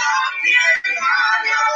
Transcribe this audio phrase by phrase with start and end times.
[0.00, 0.06] No
[0.42, 1.69] quiero más.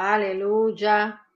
[0.00, 1.26] Aleluya.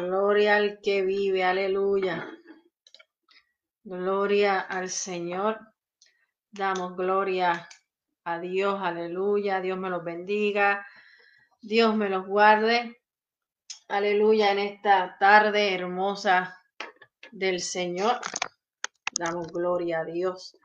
[0.00, 2.28] Gloria al que vive, aleluya.
[3.84, 5.60] Gloria al Señor.
[6.50, 7.68] Damos gloria
[8.24, 9.60] a Dios, aleluya.
[9.60, 10.84] Dios me los bendiga.
[11.60, 13.02] Dios me los guarde.
[13.86, 16.58] Aleluya en esta tarde hermosa
[17.30, 18.18] del Señor.
[19.16, 20.58] Damos gloria a Dios.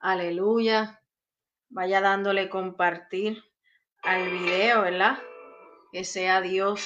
[0.00, 1.00] Aleluya.
[1.70, 3.42] Vaya dándole compartir
[4.02, 5.18] al video, ¿verdad?
[5.92, 6.80] Que sea Dios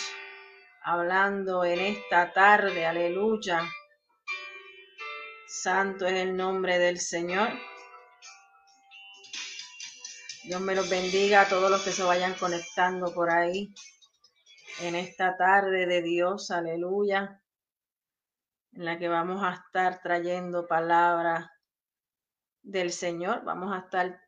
[0.82, 3.68] hablando en esta tarde, aleluya.
[5.46, 7.49] Santo es el nombre del Señor.
[10.44, 13.75] Dios me los bendiga a todos los que se vayan conectando por ahí
[14.80, 17.40] en esta tarde de Dios, aleluya,
[18.73, 21.52] en la que vamos a estar trayendo palabra
[22.62, 23.44] del Señor.
[23.44, 24.20] Vamos a estar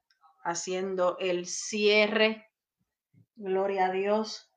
[0.45, 2.51] haciendo el cierre,
[3.35, 4.51] gloria a Dios,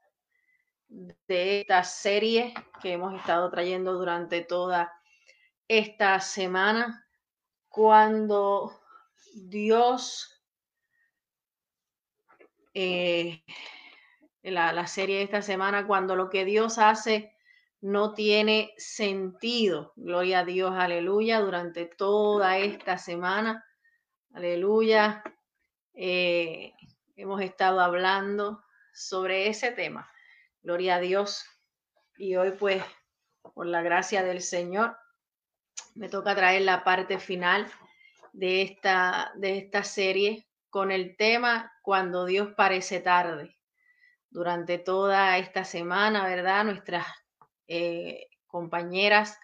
[0.89, 4.91] de esta serie que hemos estado trayendo durante toda
[5.67, 7.07] esta semana,
[7.67, 8.81] cuando
[9.35, 10.43] Dios,
[12.73, 13.43] eh,
[14.41, 17.35] la, la serie de esta semana, cuando lo que Dios hace
[17.81, 19.93] no tiene sentido.
[19.95, 23.63] Gloria a Dios, aleluya, durante toda esta semana,
[24.33, 25.23] aleluya,
[25.93, 26.73] eh,
[27.15, 30.09] hemos estado hablando sobre ese tema
[30.61, 31.45] Gloria a Dios.
[32.17, 32.83] Y hoy pues,
[33.53, 34.97] por la gracia del Señor,
[35.95, 37.71] me toca traer la parte final
[38.33, 43.55] de esta, de esta serie con el tema Cuando Dios parece tarde.
[44.29, 46.65] Durante toda esta semana, ¿verdad?
[46.65, 47.05] Nuestras
[47.67, 49.39] eh, compañeras,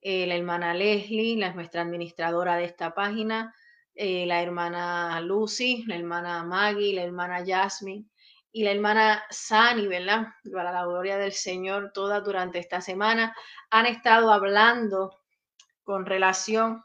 [0.00, 3.54] eh, la hermana Leslie, la, nuestra administradora de esta página,
[3.94, 8.06] eh, la hermana Lucy, la hermana Maggie, la hermana Jasmine,
[8.52, 10.26] y la hermana Sani, ¿verdad?
[10.52, 13.34] Para la gloria del Señor, toda durante esta semana
[13.70, 15.18] han estado hablando
[15.82, 16.84] con relación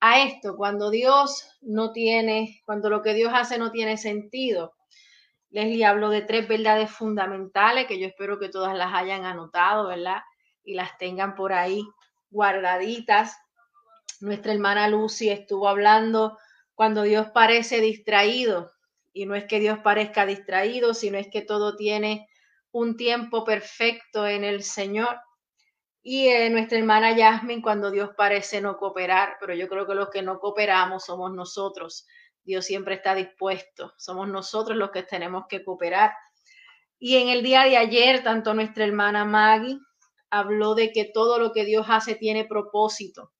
[0.00, 4.74] a esto, cuando Dios no tiene, cuando lo que Dios hace no tiene sentido.
[5.50, 10.22] Leslie habló de tres verdades fundamentales que yo espero que todas las hayan anotado, ¿verdad?
[10.62, 11.82] Y las tengan por ahí
[12.30, 13.36] guardaditas.
[14.20, 16.38] Nuestra hermana Lucy estuvo hablando
[16.74, 18.72] cuando Dios parece distraído,
[19.12, 22.28] y no es que Dios parezca distraído, sino es que todo tiene
[22.72, 25.18] un tiempo perfecto en el Señor.
[26.02, 30.08] Y eh, nuestra hermana Yasmin, cuando Dios parece no cooperar, pero yo creo que los
[30.10, 32.06] que no cooperamos somos nosotros.
[32.42, 33.92] Dios siempre está dispuesto.
[33.98, 36.12] Somos nosotros los que tenemos que cooperar.
[36.98, 39.78] Y en el día de ayer, tanto nuestra hermana Maggie
[40.30, 43.32] habló de que todo lo que Dios hace tiene propósito.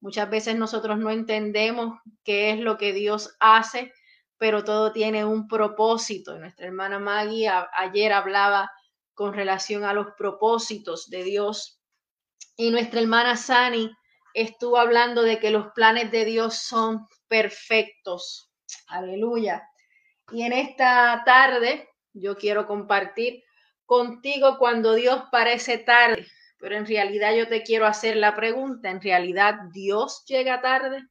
[0.00, 3.92] Muchas veces nosotros no entendemos qué es lo que Dios hace
[4.38, 6.38] pero todo tiene un propósito.
[6.38, 8.70] Nuestra hermana Maggie ayer hablaba
[9.14, 11.80] con relación a los propósitos de Dios
[12.56, 13.90] y nuestra hermana Sani
[14.34, 18.50] estuvo hablando de que los planes de Dios son perfectos.
[18.86, 19.68] Aleluya.
[20.30, 23.42] Y en esta tarde yo quiero compartir
[23.86, 26.26] contigo cuando Dios parece tarde,
[26.58, 31.02] pero en realidad yo te quiero hacer la pregunta, ¿en realidad Dios llega tarde?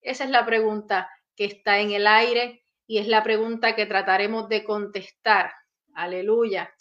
[0.00, 4.48] Esa es la pregunta que está en el aire y es la pregunta que trataremos
[4.48, 5.52] de contestar.
[5.94, 6.74] Aleluya.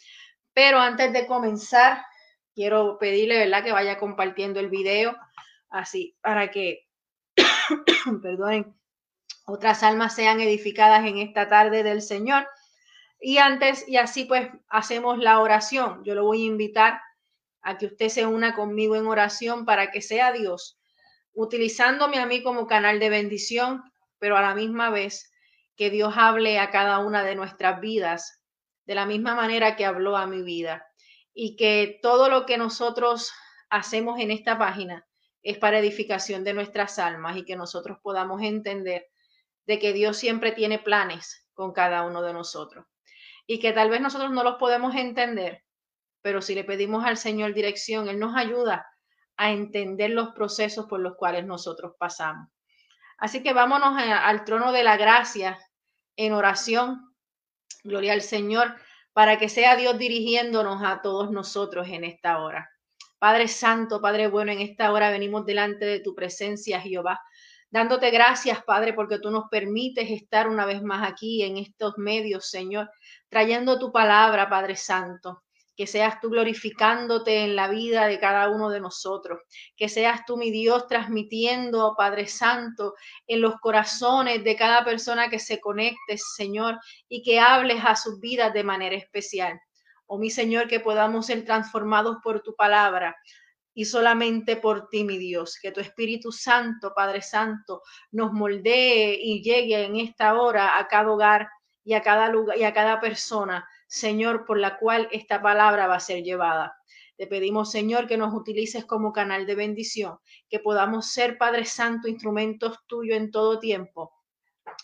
[0.53, 2.01] Pero antes de comenzar,
[2.55, 5.15] quiero pedirle, ¿verdad?, que vaya compartiendo el video,
[5.69, 6.87] así, para que,
[8.23, 8.73] perdonen,
[9.45, 12.47] otras almas sean edificadas en esta tarde del Señor.
[13.19, 16.03] Y antes, y así pues hacemos la oración.
[16.05, 17.01] Yo lo voy a invitar
[17.61, 20.79] a que usted se una conmigo en oración para que sea Dios,
[21.33, 23.83] utilizándome a mí como canal de bendición,
[24.19, 25.31] pero a la misma vez
[25.77, 28.41] que Dios hable a cada una de nuestras vidas
[28.85, 30.85] de la misma manera que habló a mi vida
[31.33, 33.31] y que todo lo que nosotros
[33.69, 35.05] hacemos en esta página
[35.43, 39.05] es para edificación de nuestras almas y que nosotros podamos entender
[39.65, 42.85] de que Dios siempre tiene planes con cada uno de nosotros
[43.45, 45.63] y que tal vez nosotros no los podemos entender,
[46.21, 48.87] pero si le pedimos al Señor dirección, Él nos ayuda
[49.37, 52.49] a entender los procesos por los cuales nosotros pasamos.
[53.17, 55.57] Así que vámonos al trono de la gracia
[56.17, 57.13] en oración.
[57.83, 58.75] Gloria al Señor,
[59.13, 62.69] para que sea Dios dirigiéndonos a todos nosotros en esta hora.
[63.17, 67.21] Padre Santo, Padre bueno, en esta hora venimos delante de tu presencia, Jehová,
[67.69, 72.49] dándote gracias, Padre, porque tú nos permites estar una vez más aquí en estos medios,
[72.49, 72.91] Señor,
[73.29, 75.43] trayendo tu palabra, Padre Santo
[75.77, 79.39] que seas tú glorificándote en la vida de cada uno de nosotros,
[79.75, 82.95] que seas tú, mi Dios, transmitiendo, Padre Santo,
[83.27, 88.19] en los corazones de cada persona que se conecte, Señor, y que hables a sus
[88.19, 89.61] vidas de manera especial.
[90.07, 93.15] Oh, mi Señor, que podamos ser transformados por tu palabra
[93.75, 95.59] y solamente por ti, mi Dios.
[95.61, 101.11] Que tu Espíritu Santo, Padre Santo, nos moldee y llegue en esta hora a cada
[101.11, 101.49] hogar
[101.83, 105.95] y a cada lugar y a cada persona Señor, por la cual esta palabra va
[105.95, 106.77] a ser llevada.
[107.17, 112.07] Te pedimos, Señor, que nos utilices como canal de bendición, que podamos ser, Padre Santo,
[112.07, 114.13] instrumentos tuyos en todo tiempo.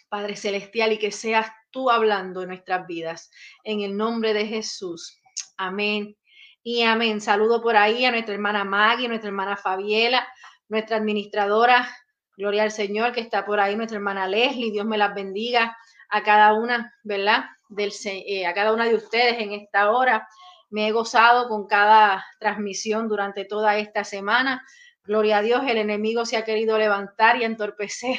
[0.10, 3.30] Padre Celestial, y que seas tú hablando en nuestras vidas.
[3.64, 5.20] En el nombre de Jesús.
[5.58, 6.18] Amén.
[6.64, 7.22] Y amén.
[7.22, 10.28] Saludo por ahí a nuestra hermana Maggie, nuestra hermana Fabiela,
[10.70, 11.88] nuestra administradora,
[12.36, 14.72] Gloria al Señor, que está por ahí, nuestra hermana Leslie.
[14.72, 15.78] Dios me las bendiga
[16.10, 17.46] a cada una, ¿verdad?
[17.76, 20.28] Eh, a cada una de ustedes en esta hora.
[20.70, 24.64] Me he gozado con cada transmisión durante toda esta semana.
[25.04, 28.18] Gloria a Dios, el enemigo se ha querido levantar y entorpecer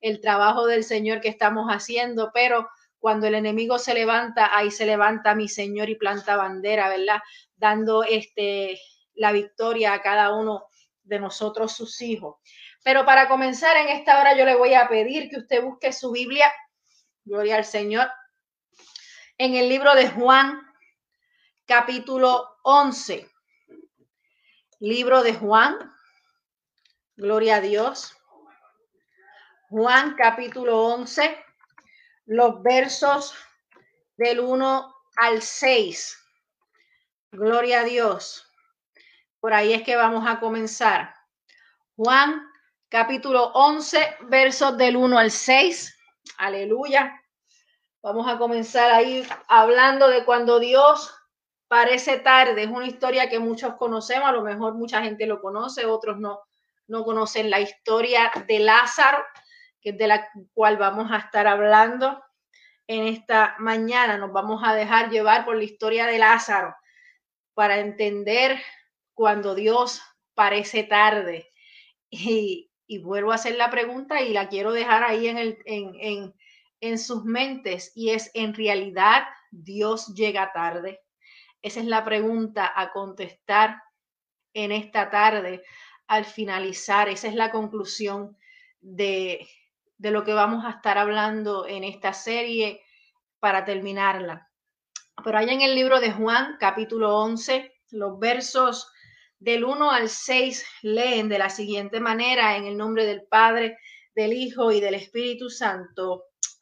[0.00, 4.86] el trabajo del Señor que estamos haciendo, pero cuando el enemigo se levanta, ahí se
[4.86, 7.20] levanta mi Señor y planta bandera, ¿verdad?
[7.56, 8.78] Dando este
[9.14, 10.66] la victoria a cada uno
[11.02, 12.36] de nosotros sus hijos.
[12.82, 16.10] Pero para comenzar en esta hora yo le voy a pedir que usted busque su
[16.10, 16.50] Biblia.
[17.24, 18.08] Gloria al Señor
[19.38, 20.60] en el libro de Juan,
[21.66, 23.28] capítulo 11.
[24.80, 25.92] Libro de Juan,
[27.16, 28.16] gloria a Dios.
[29.70, 31.44] Juan, capítulo 11,
[32.26, 33.34] los versos
[34.16, 36.18] del 1 al 6.
[37.32, 38.48] Gloria a Dios.
[39.40, 41.12] Por ahí es que vamos a comenzar.
[41.96, 42.46] Juan,
[42.88, 45.98] capítulo 11, versos del 1 al 6.
[46.38, 47.20] Aleluya.
[48.04, 51.10] Vamos a comenzar ahí hablando de cuando Dios
[51.68, 52.64] parece tarde.
[52.64, 56.40] Es una historia que muchos conocemos, a lo mejor mucha gente lo conoce, otros no,
[56.86, 59.24] no conocen la historia de Lázaro,
[59.80, 62.22] que es de la cual vamos a estar hablando
[62.88, 64.18] en esta mañana.
[64.18, 66.76] Nos vamos a dejar llevar por la historia de Lázaro
[67.54, 68.60] para entender
[69.14, 70.02] cuando Dios
[70.34, 71.48] parece tarde.
[72.10, 72.70] Y,
[73.02, 76.34] vuelvo a hacer la pregunta y la quiero dejar ahí en, el, en
[76.98, 81.00] sus mentes y es, ¿en realidad Dios llega tarde?
[81.62, 83.82] Esa es la pregunta a contestar
[84.52, 85.62] en esta tarde
[86.06, 87.08] al finalizar.
[87.08, 88.36] Esa es la conclusión
[88.80, 89.48] de,
[89.96, 92.82] de lo que vamos a estar hablando en esta serie
[93.40, 94.50] para terminarla.
[95.22, 98.92] Pero allá en el libro de Juan, capítulo 11, los versos
[99.38, 103.78] del 1 al 6 leen de la siguiente manera, en el nombre del Padre,
[104.14, 106.24] del Hijo y del Espíritu Santo.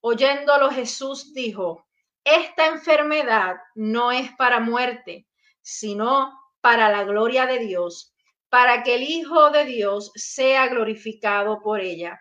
[0.00, 1.86] Oyéndolo Jesús dijo,
[2.24, 5.26] esta enfermedad no es para muerte,
[5.62, 8.14] sino para la gloria de Dios,
[8.48, 12.20] para que el Hijo de Dios sea glorificado por ella.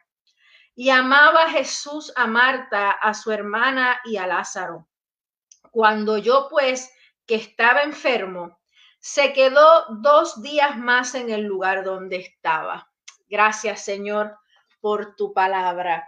[0.75, 4.87] Y amaba Jesús a Marta, a su hermana y a Lázaro.
[5.71, 6.91] Cuando yo pues,
[7.25, 8.59] que estaba enfermo,
[8.99, 12.91] se quedó dos días más en el lugar donde estaba.
[13.27, 14.37] Gracias, Señor,
[14.79, 16.07] por tu palabra.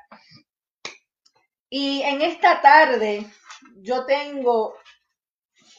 [1.69, 3.25] Y en esta tarde
[3.77, 4.75] yo tengo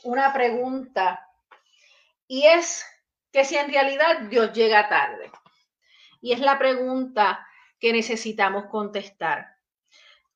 [0.05, 1.27] una pregunta
[2.29, 2.85] y es
[3.33, 5.31] que si en realidad Dios llega tarde.
[6.21, 7.47] Y es la pregunta
[7.81, 9.47] que necesitamos contestar.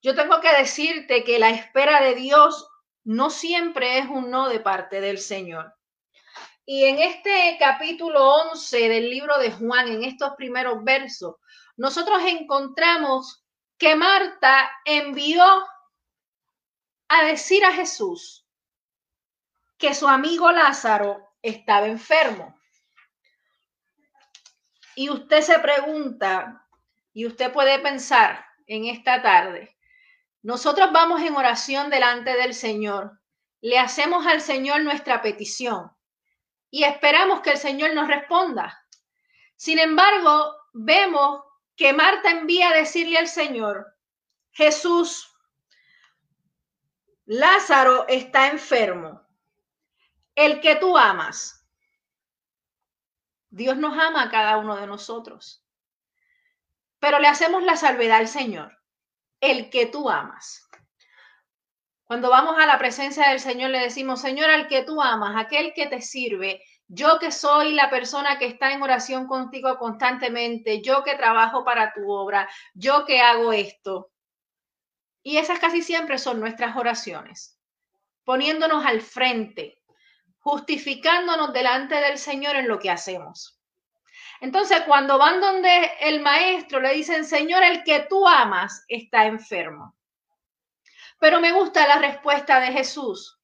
[0.02, 2.68] Yo tengo que decirte que la espera de Dios
[3.04, 5.74] no siempre es un no de parte del Señor.
[6.66, 11.36] Y en este capítulo 11 del libro de Juan, en estos primeros versos,
[11.76, 13.43] nosotros encontramos
[13.78, 15.44] que Marta envió
[17.08, 18.46] a decir a Jesús
[19.78, 22.58] que su amigo Lázaro estaba enfermo.
[24.96, 26.64] y usted se pregunta,
[27.12, 29.76] y usted puede pensar en esta tarde,
[30.42, 33.20] nosotros vamos en oración delante del Señor,
[33.60, 35.90] le hacemos al Señor nuestra petición
[36.70, 38.84] y esperamos que el Señor nos responda.
[39.56, 41.42] Sin embargo, vemos
[41.76, 43.96] que Marta envía a decirle al Señor,
[44.52, 45.30] Jesús,
[47.26, 49.26] Lázaro está enfermo,
[50.34, 51.66] el que tú amas.
[53.50, 55.64] Dios nos ama a cada uno de nosotros,
[56.98, 58.78] pero le hacemos la salvedad al Señor,
[59.40, 60.68] el que tú amas.
[62.04, 65.72] Cuando vamos a la presencia del Señor le decimos, Señor, al que tú amas, aquel
[65.72, 71.02] que te sirve, yo que soy la persona que está en oración contigo constantemente, yo
[71.02, 74.10] que trabajo para tu obra, yo que hago esto.
[75.22, 77.58] Y esas casi siempre son nuestras oraciones,
[78.24, 79.80] poniéndonos al frente,
[80.40, 83.58] justificándonos delante del Señor en lo que hacemos.
[84.40, 89.96] Entonces, cuando van donde el maestro le dicen, Señor, el que tú amas está enfermo.
[91.18, 93.40] Pero me gusta la respuesta de Jesús,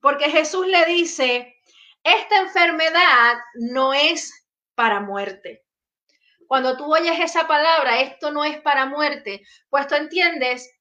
[0.00, 1.55] porque Jesús le dice,
[2.06, 5.64] esta enfermedad no es para muerte.
[6.46, 10.72] Cuando tú oyes esa palabra, esto no es para muerte, pues tú entiendes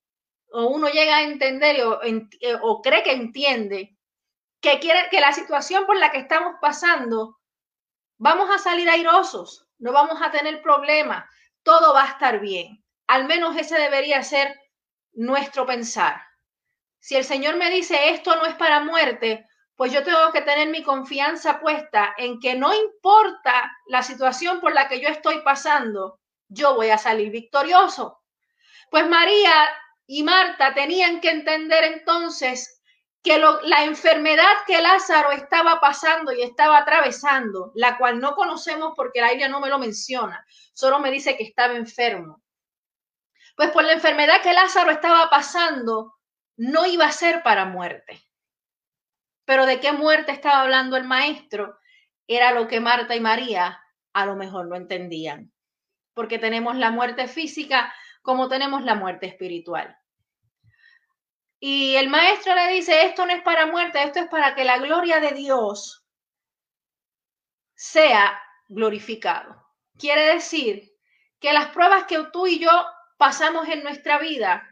[0.52, 3.98] o uno llega a entender o, eh, o cree que entiende
[4.62, 7.40] que, quiere, que la situación por la que estamos pasando,
[8.18, 11.26] vamos a salir airosos, no vamos a tener problemas,
[11.64, 12.84] todo va a estar bien.
[13.08, 14.56] Al menos ese debería ser
[15.14, 16.22] nuestro pensar.
[17.00, 20.70] Si el Señor me dice esto no es para muerte, pues yo tengo que tener
[20.70, 26.20] mi confianza puesta en que no importa la situación por la que yo estoy pasando,
[26.48, 28.22] yo voy a salir victorioso.
[28.90, 29.70] Pues María
[30.08, 32.82] y Marta tenían que entender entonces
[33.22, 39.20] que la enfermedad que Lázaro estaba pasando y estaba atravesando, la cual no conocemos porque
[39.20, 42.44] la Biblia no me lo menciona, solo me dice que estaba enfermo.
[43.56, 46.14] Pues por la enfermedad que Lázaro estaba pasando,
[46.56, 48.25] no iba a ser para muerte.
[49.45, 51.77] Pero de qué muerte estaba hablando el maestro
[52.27, 53.79] era lo que Marta y María
[54.13, 55.51] a lo mejor no entendían.
[56.13, 59.97] Porque tenemos la muerte física, como tenemos la muerte espiritual.
[61.60, 64.77] Y el maestro le dice, esto no es para muerte, esto es para que la
[64.77, 66.05] gloria de Dios
[67.75, 69.65] sea glorificado.
[69.97, 70.91] Quiere decir
[71.39, 72.71] que las pruebas que tú y yo
[73.17, 74.67] pasamos en nuestra vida,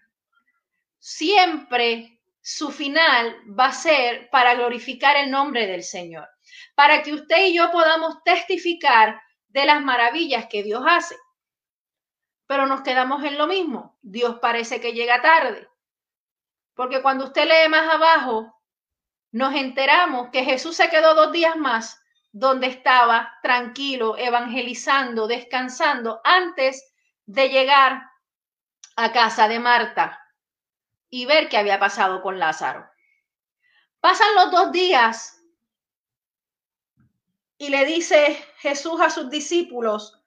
[0.99, 2.12] siempre
[2.43, 6.29] su final va a ser para glorificar el nombre del Señor,
[6.75, 11.15] para que usted y yo podamos testificar de las maravillas que Dios hace
[12.53, 13.97] pero nos quedamos en lo mismo.
[14.03, 15.67] Dios parece que llega tarde.
[16.75, 18.62] Porque cuando usted lee más abajo,
[19.32, 21.99] nos enteramos que Jesús se quedó dos días más
[22.32, 26.93] donde estaba tranquilo, evangelizando, descansando, antes
[27.25, 28.03] de llegar
[28.95, 30.22] a casa de Marta
[31.15, 32.89] y ver qué había pasado con Lázaro.
[33.99, 35.39] Pasan los dos días
[37.56, 40.19] y le dice Jesús a sus discípulos,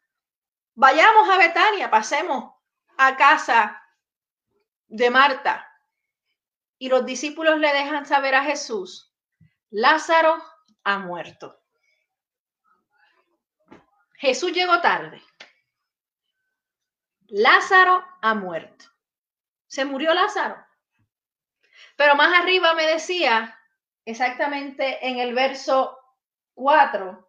[0.76, 2.54] Vayamos a Betania, pasemos
[2.98, 3.82] a casa
[4.86, 5.68] de Marta.
[6.78, 9.12] Y los discípulos le dejan saber a Jesús,
[9.70, 10.40] Lázaro
[10.84, 11.60] ha muerto.
[14.18, 15.20] Jesús llegó tarde.
[17.26, 18.84] Lázaro ha muerto.
[19.66, 20.65] Se murió Lázaro.
[21.96, 23.58] Pero más arriba me decía,
[24.04, 25.98] exactamente en el verso
[26.54, 27.28] 4,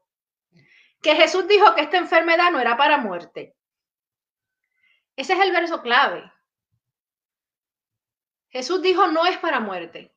[1.02, 3.56] que Jesús dijo que esta enfermedad no era para muerte.
[5.16, 6.32] Ese es el verso clave.
[8.50, 10.16] Jesús dijo no es para muerte,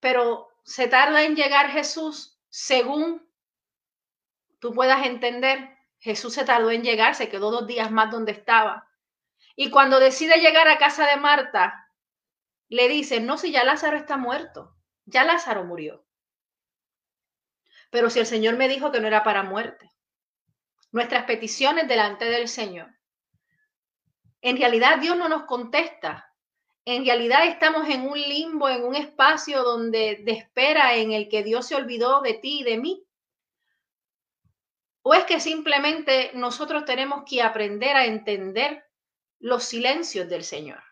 [0.00, 3.28] pero se tarda en llegar Jesús según
[4.58, 5.76] tú puedas entender.
[6.00, 8.88] Jesús se tardó en llegar, se quedó dos días más donde estaba.
[9.56, 11.77] Y cuando decide llegar a casa de Marta,
[12.68, 14.76] le dice, no, si ya Lázaro está muerto,
[15.06, 16.04] ya Lázaro murió.
[17.90, 19.88] Pero si el Señor me dijo que no era para muerte
[20.90, 22.88] nuestras peticiones delante del Señor.
[24.40, 26.32] En realidad Dios no nos contesta.
[26.84, 31.42] En realidad estamos en un limbo, en un espacio donde de espera en el que
[31.42, 33.04] Dios se olvidó de ti y de mí.
[35.02, 38.84] ¿O es que simplemente nosotros tenemos que aprender a entender
[39.38, 40.82] los silencios del Señor?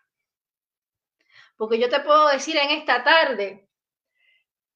[1.57, 3.67] Porque yo te puedo decir en esta tarde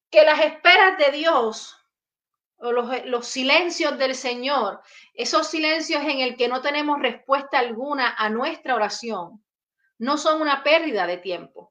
[0.09, 1.77] que las esperas de Dios
[2.57, 4.81] o los, silencios del Señor,
[5.13, 9.43] esos silencios en el que no tenemos respuesta alguna a nuestra oración,
[9.97, 11.69] no son una pérdida de tiempo.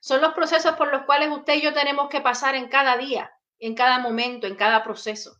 [0.00, 3.32] Son los procesos por los cuales usted y yo tenemos que pasar en cada día,
[3.58, 5.36] en cada momento, en cada proceso.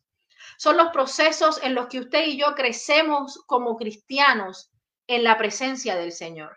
[0.57, 4.73] son los procesos en los que usted y yo crecemos como cristianos
[5.07, 6.57] en la presencia del Señor.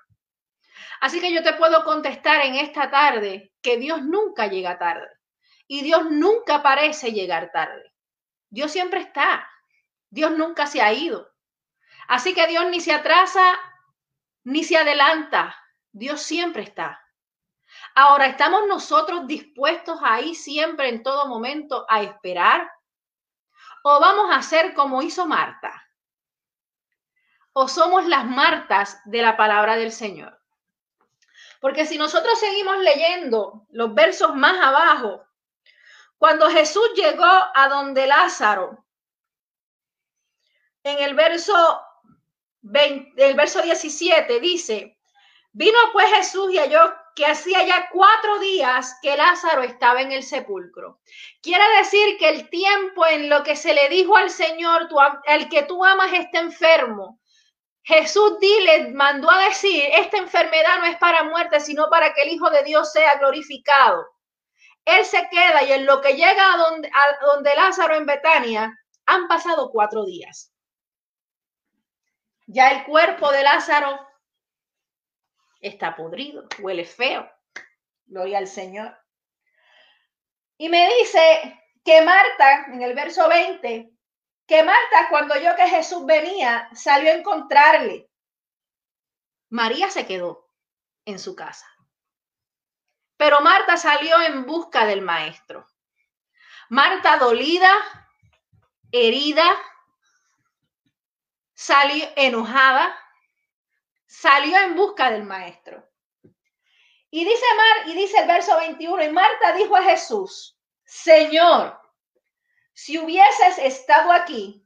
[1.01, 5.09] Así que yo te puedo contestar en esta tarde que Dios nunca llega tarde
[5.67, 7.91] y Dios nunca parece llegar tarde.
[8.51, 9.49] Dios siempre está.
[10.11, 11.27] Dios nunca se ha ido.
[12.07, 13.59] Así que Dios ni se atrasa
[14.43, 15.57] ni se adelanta.
[15.91, 17.01] Dios siempre está.
[17.95, 22.71] Ahora, ¿estamos nosotros dispuestos ahí siempre, en todo momento, a esperar?
[23.83, 25.87] ¿O vamos a hacer como hizo Marta?
[27.53, 30.40] ¿O somos las Martas de la palabra del Señor?
[31.61, 35.23] Porque si nosotros seguimos leyendo los versos más abajo,
[36.17, 38.83] cuando Jesús llegó a donde Lázaro,
[40.83, 41.79] en el verso,
[42.61, 44.97] 20, el verso 17 dice,
[45.51, 50.23] vino pues Jesús y halló que hacía ya cuatro días que Lázaro estaba en el
[50.23, 50.99] sepulcro.
[51.43, 54.89] Quiere decir que el tiempo en lo que se le dijo al Señor,
[55.25, 57.20] el que tú amas está enfermo.
[57.83, 62.29] Jesús dile, mandó a decir, esta enfermedad no es para muerte, sino para que el
[62.29, 64.05] Hijo de Dios sea glorificado.
[64.85, 68.77] Él se queda y en lo que llega a donde, a donde Lázaro en Betania,
[69.05, 70.53] han pasado cuatro días.
[72.47, 73.99] Ya el cuerpo de Lázaro
[75.59, 77.29] está podrido, huele feo.
[78.05, 78.97] Gloria al Señor.
[80.57, 83.90] Y me dice que Marta, en el verso 20,
[84.51, 88.11] que Marta cuando oyó que Jesús venía, salió a encontrarle.
[89.49, 90.45] María se quedó
[91.05, 91.65] en su casa.
[93.15, 95.65] Pero Marta salió en busca del maestro.
[96.67, 97.73] Marta dolida,
[98.91, 99.57] herida,
[101.53, 102.93] salió enojada,
[104.05, 105.89] salió en busca del maestro.
[107.09, 111.80] Y dice Mar, y dice el verso 21, y Marta dijo a Jesús, Señor,
[112.73, 114.65] si hubieses estado aquí,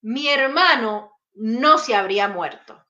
[0.00, 2.84] mi hermano no se habría muerto.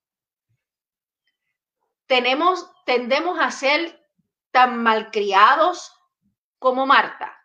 [2.06, 4.06] Tenemos, tendemos a ser
[4.52, 5.92] tan malcriados
[6.58, 7.36] como Marta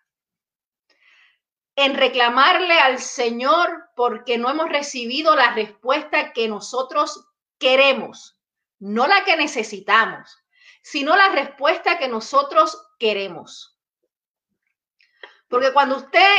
[1.75, 7.27] en reclamarle al Señor porque no hemos recibido la respuesta que nosotros
[7.57, 8.39] queremos,
[8.79, 10.37] no la que necesitamos,
[10.83, 13.79] sino la respuesta que nosotros queremos.
[15.47, 16.37] Porque cuando usted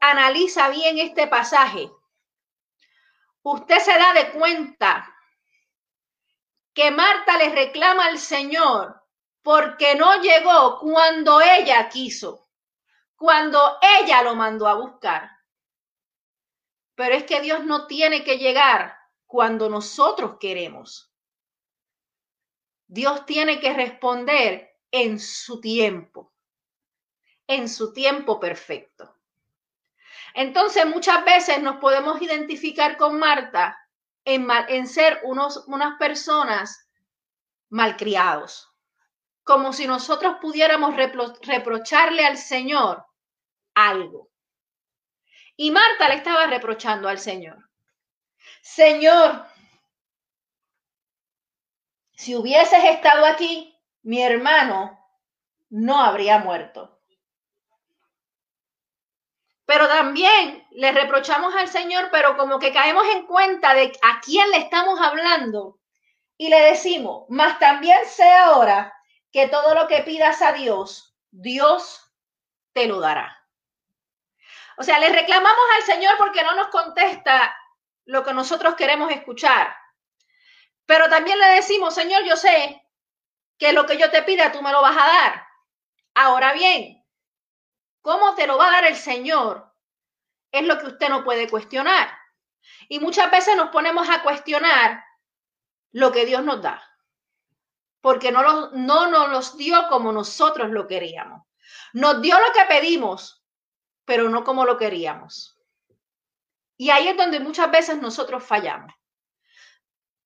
[0.00, 1.90] analiza bien este pasaje,
[3.42, 5.14] usted se da de cuenta
[6.72, 9.02] que Marta le reclama al Señor
[9.42, 12.48] porque no llegó cuando ella quiso,
[13.16, 15.30] cuando ella lo mandó a buscar.
[16.94, 21.12] Pero es que Dios no tiene que llegar cuando nosotros queremos.
[22.86, 26.34] Dios tiene que responder en su tiempo,
[27.46, 29.19] en su tiempo perfecto.
[30.34, 33.78] Entonces, muchas veces nos podemos identificar con Marta
[34.24, 36.88] en, ser unos, unas personas
[37.68, 38.68] malcriados,
[39.42, 43.04] como si nosotros pudiéramos reprocharle al Señor
[43.74, 44.30] algo.
[45.56, 47.68] Y Marta le estaba reprochando al Señor.
[48.62, 49.44] Señor,
[52.14, 54.98] si hubieses estado aquí, mi hermano
[55.70, 56.99] no habría muerto.
[59.70, 64.50] Pero también le reprochamos al Señor, pero como que caemos en cuenta de a quién
[64.50, 65.78] le estamos hablando
[66.36, 68.92] y le decimos, más también sé ahora
[69.30, 72.12] que todo lo que pidas a Dios, Dios
[72.72, 73.46] te lo dará.
[74.76, 77.56] O sea, le reclamamos al Señor porque no nos contesta
[78.06, 79.72] lo que nosotros queremos escuchar.
[80.84, 82.82] Pero también le decimos, Señor, yo sé
[83.56, 85.46] que lo que yo te pida tú me lo vas a dar.
[86.14, 86.99] Ahora bien,
[88.02, 89.72] ¿cómo te lo va a dar el Señor?
[90.52, 92.10] Es lo que usted no puede cuestionar.
[92.88, 95.04] Y muchas veces nos ponemos a cuestionar
[95.92, 96.82] lo que Dios nos da,
[98.00, 101.46] porque no, lo, no nos los dio como nosotros lo queríamos.
[101.92, 103.44] Nos dio lo que pedimos,
[104.04, 105.58] pero no como lo queríamos.
[106.76, 108.94] Y ahí es donde muchas veces nosotros fallamos.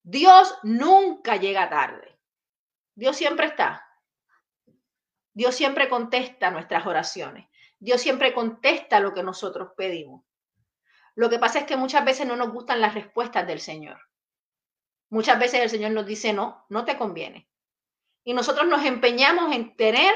[0.03, 2.19] Dios nunca llega tarde.
[2.95, 3.85] Dios siempre está.
[5.33, 7.49] Dios siempre contesta nuestras oraciones.
[7.85, 10.25] Dios siempre contesta lo que nosotros pedimos.
[11.17, 14.01] Lo que pasa es que muchas veces no nos gustan las respuestas del Señor.
[15.11, 17.47] Muchas veces el Señor nos dice, no, no te conviene.
[18.25, 20.15] Y nosotros nos empeñamos en tener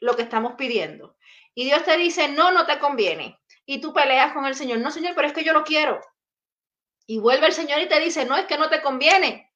[0.00, 1.16] lo que estamos pidiendo.
[1.54, 4.80] Y Dios te dice, no, no te conviene y tú peleas con el Señor.
[4.80, 5.98] No, Señor, pero es que yo lo quiero.
[7.06, 9.50] Y vuelve el Señor y te dice, no, es que no te conviene.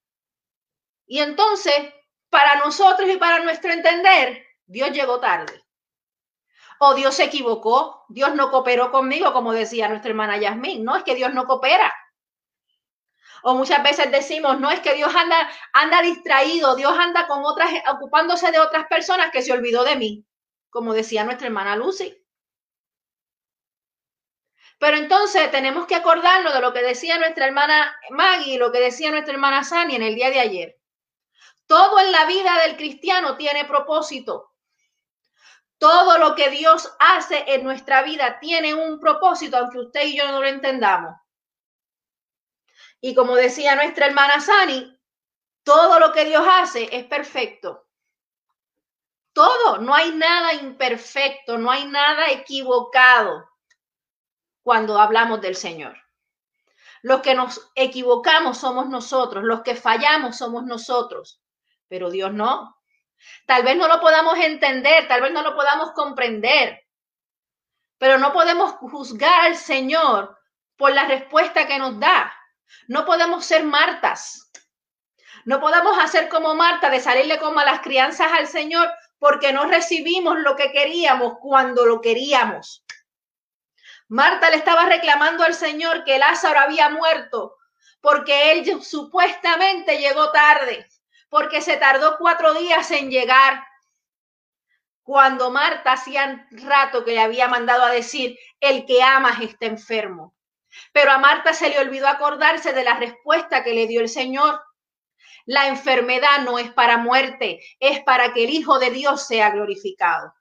[1.07, 1.93] Y entonces,
[2.31, 5.66] para nosotros y para nuestro entender, Dios llegó tarde.
[6.79, 10.85] O Dios se equivocó, Dios no cooperó conmigo, como decía nuestra hermana Yasmín.
[10.85, 11.95] No es que Dios no coopera.
[13.43, 17.71] O muchas veces decimos, no es que Dios anda, anda distraído, Dios anda con otras,
[17.93, 20.27] ocupándose de otras personas que se olvidó de mí,
[20.69, 22.21] como decía nuestra hermana Lucy.
[24.79, 28.81] Pero entonces tenemos que acordarnos de lo que decía nuestra hermana Maggie y lo que
[28.81, 30.77] decía nuestra hermana Sani en el día de ayer.
[31.67, 34.53] Todo en la vida del cristiano tiene propósito.
[35.79, 40.27] Todo lo que Dios hace en nuestra vida tiene un propósito, aunque usted y yo
[40.29, 41.15] no lo entendamos.
[43.01, 44.99] Y como decía nuestra hermana Sani,
[45.63, 47.87] todo lo que Dios hace es perfecto.
[49.33, 53.45] Todo, no hay nada imperfecto, no hay nada equivocado
[54.63, 55.97] cuando hablamos del Señor.
[57.03, 61.41] Los que nos equivocamos somos nosotros, los que fallamos somos nosotros,
[61.87, 62.76] pero Dios no.
[63.47, 66.83] Tal vez no lo podamos entender, tal vez no lo podamos comprender,
[67.99, 70.39] pero no podemos juzgar al Señor
[70.77, 72.33] por la respuesta que nos da.
[72.89, 74.51] No podemos ser Martas.
[75.45, 79.65] No podemos hacer como Marta de salirle como a las crianzas al Señor porque no
[79.65, 82.85] recibimos lo que queríamos cuando lo queríamos.
[84.09, 87.57] Marta le estaba reclamando al Señor que Lázaro había muerto
[88.01, 90.87] porque él supuestamente llegó tarde,
[91.29, 93.65] porque se tardó cuatro días en llegar.
[95.03, 100.35] Cuando Marta hacía rato que le había mandado a decir, el que amas está enfermo.
[100.93, 104.61] Pero a Marta se le olvidó acordarse de la respuesta que le dio el Señor.
[105.45, 110.35] La enfermedad no es para muerte, es para que el Hijo de Dios sea glorificado.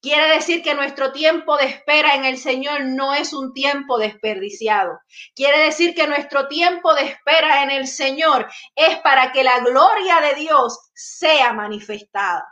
[0.00, 4.98] Quiere decir que nuestro tiempo de espera en el Señor no es un tiempo desperdiciado.
[5.34, 10.20] Quiere decir que nuestro tiempo de espera en el Señor es para que la gloria
[10.20, 12.44] de Dios sea manifestada.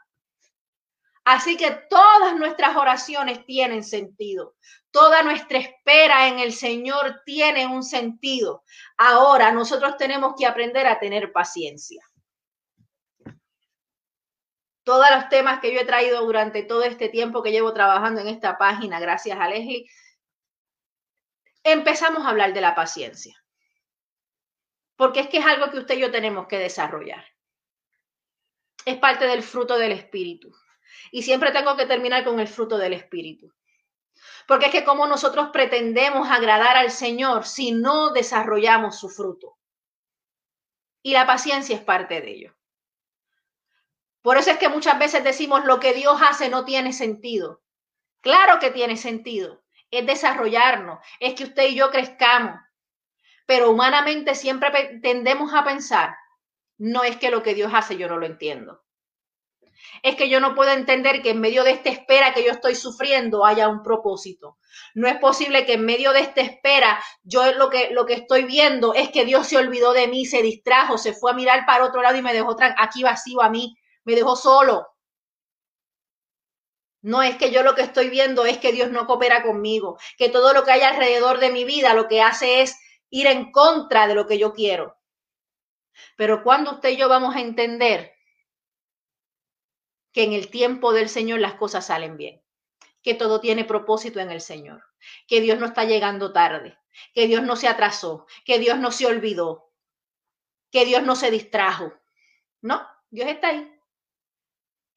[1.24, 4.54] Así que todas nuestras oraciones tienen sentido.
[4.90, 8.64] Toda nuestra espera en el Señor tiene un sentido.
[8.96, 12.07] Ahora nosotros tenemos que aprender a tener paciencia
[14.88, 18.28] todos los temas que yo he traído durante todo este tiempo que llevo trabajando en
[18.28, 19.86] esta página, gracias a Leslie,
[21.62, 23.36] empezamos a hablar de la paciencia.
[24.96, 27.22] Porque es que es algo que usted y yo tenemos que desarrollar.
[28.86, 30.56] Es parte del fruto del Espíritu.
[31.10, 33.52] Y siempre tengo que terminar con el fruto del Espíritu.
[34.46, 39.58] Porque es que como nosotros pretendemos agradar al Señor si no desarrollamos su fruto.
[41.02, 42.57] Y la paciencia es parte de ello.
[44.28, 47.62] Por eso es que muchas veces decimos lo que Dios hace no tiene sentido.
[48.20, 49.62] Claro que tiene sentido.
[49.90, 52.60] Es desarrollarnos, es que usted y yo crezcamos.
[53.46, 56.14] Pero humanamente siempre tendemos a pensar,
[56.76, 58.84] no es que lo que Dios hace yo no lo entiendo.
[60.02, 62.74] Es que yo no puedo entender que en medio de esta espera que yo estoy
[62.74, 64.58] sufriendo haya un propósito.
[64.94, 68.44] No es posible que en medio de esta espera yo lo que, lo que estoy
[68.44, 71.86] viendo es que Dios se olvidó de mí, se distrajo, se fue a mirar para
[71.86, 73.74] otro lado y me dejó aquí vacío a mí
[74.08, 74.88] me dejó solo.
[77.02, 80.30] No es que yo lo que estoy viendo es que Dios no coopera conmigo, que
[80.30, 82.74] todo lo que hay alrededor de mi vida lo que hace es
[83.10, 84.96] ir en contra de lo que yo quiero.
[86.16, 88.14] Pero cuando usted y yo vamos a entender
[90.12, 92.42] que en el tiempo del Señor las cosas salen bien,
[93.02, 94.84] que todo tiene propósito en el Señor,
[95.26, 96.78] que Dios no está llegando tarde,
[97.12, 99.70] que Dios no se atrasó, que Dios no se olvidó,
[100.72, 101.92] que Dios no se distrajo.
[102.62, 103.77] No, Dios está ahí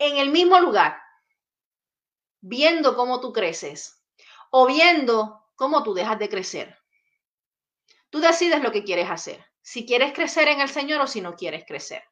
[0.01, 0.99] en el mismo lugar,
[2.41, 4.03] viendo cómo tú creces
[4.49, 6.79] o viendo cómo tú dejas de crecer.
[8.09, 11.35] Tú decides lo que quieres hacer, si quieres crecer en el Señor o si no
[11.35, 12.03] quieres crecer.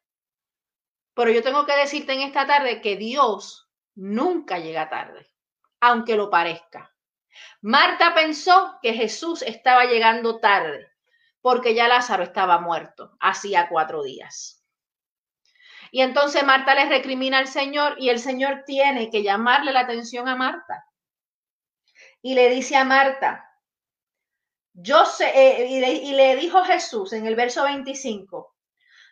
[1.14, 5.28] Pero yo tengo que decirte en esta tarde que Dios nunca llega tarde,
[5.80, 6.94] aunque lo parezca.
[7.60, 10.92] Marta pensó que Jesús estaba llegando tarde
[11.40, 14.59] porque ya Lázaro estaba muerto hacía cuatro días.
[15.90, 20.28] Y entonces Marta le recrimina al Señor y el Señor tiene que llamarle la atención
[20.28, 20.86] a Marta.
[22.22, 23.50] Y le dice a Marta,
[24.72, 28.54] yo sé, eh, y, le, y le dijo Jesús en el verso 25,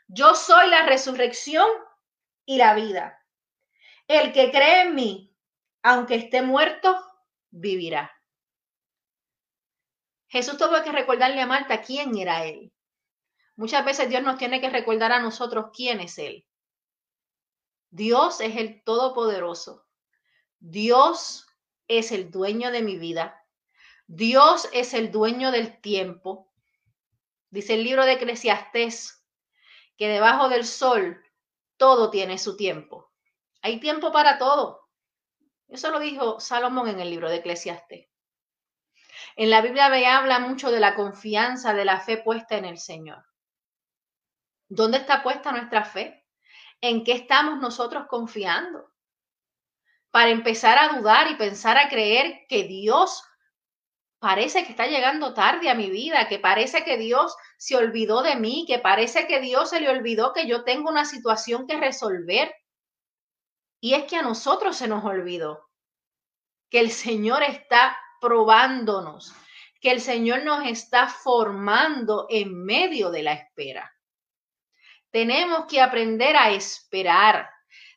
[0.07, 1.69] yo soy la resurrección
[2.47, 3.23] y la vida.
[4.07, 5.37] El que cree en mí,
[5.83, 6.99] aunque esté muerto,
[7.51, 8.11] vivirá.
[10.29, 12.73] Jesús tuvo que recordarle a Marta quién era Él.
[13.57, 16.47] Muchas veces Dios nos tiene que recordar a nosotros quién es Él.
[17.90, 19.87] Dios es el Todopoderoso.
[20.59, 21.46] Dios
[21.87, 23.44] es el dueño de mi vida.
[24.07, 26.53] Dios es el dueño del tiempo.
[27.51, 29.24] Dice el libro de Eclesiastés
[29.96, 31.22] que debajo del sol
[31.77, 33.12] todo tiene su tiempo.
[33.62, 34.88] Hay tiempo para todo.
[35.68, 38.09] Eso lo dijo Salomón en el libro de Eclesiastes.
[39.37, 42.79] En la Biblia me habla mucho de la confianza, de la fe puesta en el
[42.79, 43.24] Señor.
[44.68, 46.27] ¿Dónde está puesta nuestra fe?
[46.81, 48.91] ¿En qué estamos nosotros confiando?
[50.11, 53.23] Para empezar a dudar y pensar a creer que Dios
[54.21, 58.37] parece que está llegando tarde a mi vida, que parece que Dios se olvidó de
[58.37, 62.55] mí, que parece que Dios se le olvidó que yo tengo una situación que resolver.
[63.81, 65.69] Y es que a nosotros se nos olvidó
[66.71, 69.35] que el Señor está probándonos,
[69.81, 73.97] que el Señor nos está formando en medio de la espera.
[75.11, 77.49] Tenemos que aprender a esperar.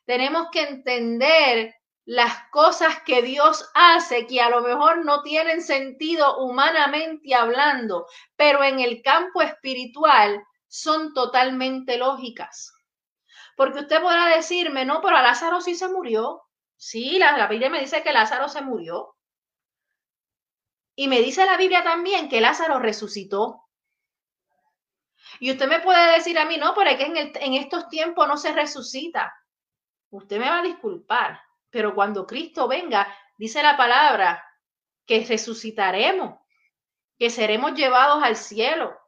[0.04, 1.74] Tenemos que entender
[2.04, 8.64] las cosas que Dios hace que a lo mejor no tienen sentido humanamente hablando, pero
[8.64, 12.72] en el campo espiritual son totalmente lógicas.
[13.56, 16.42] Porque usted podrá decirme, no, pero a Lázaro sí se murió.
[16.76, 19.16] Sí, la, la Biblia me dice que Lázaro se murió.
[20.96, 23.61] Y me dice la Biblia también que Lázaro resucitó.
[25.40, 28.26] Y usted me puede decir a mí, no, pero es que en, en estos tiempos
[28.28, 29.34] no se resucita.
[30.10, 33.06] Usted me va a disculpar, pero cuando Cristo venga,
[33.38, 34.44] dice la palabra,
[35.06, 36.38] que resucitaremos,
[37.18, 38.98] que seremos llevados al cielo,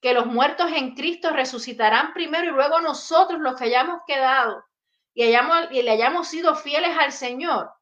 [0.00, 4.64] que los muertos en Cristo resucitarán primero y luego nosotros los que hayamos quedado
[5.14, 7.72] y, hayamos, y le hayamos sido fieles al Señor,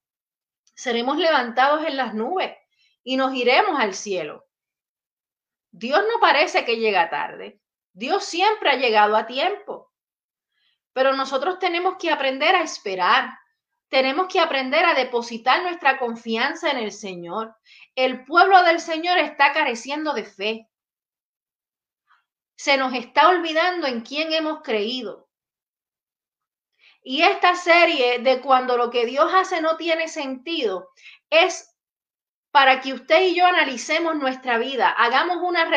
[0.74, 2.56] seremos levantados en las nubes
[3.02, 4.46] y nos iremos al cielo.
[5.70, 7.60] Dios no parece que llega tarde.
[7.94, 9.92] Dios siempre ha llegado a tiempo.
[10.92, 13.38] Pero nosotros tenemos que aprender a esperar,
[13.88, 17.56] tenemos que aprender a depositar nuestra confianza en el Señor.
[17.94, 20.68] El pueblo del Señor está careciendo de fe.
[22.56, 25.28] Se nos está olvidando en quién hemos creído.
[27.02, 30.90] Y esta serie de cuando lo que Dios hace no tiene sentido
[31.28, 31.73] es
[32.54, 35.68] para que usted y yo analicemos nuestra vida, hagamos una,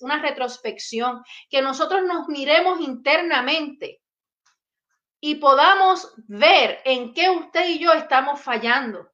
[0.00, 4.00] una retrospección, que nosotros nos miremos internamente
[5.20, 9.12] y podamos ver en qué usted y yo estamos fallando.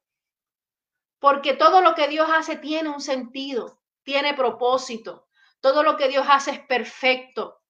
[1.19, 5.27] Porque todo lo que Dios hace tiene un sentido, tiene propósito.
[5.59, 7.61] Todo lo que Dios hace es perfecto.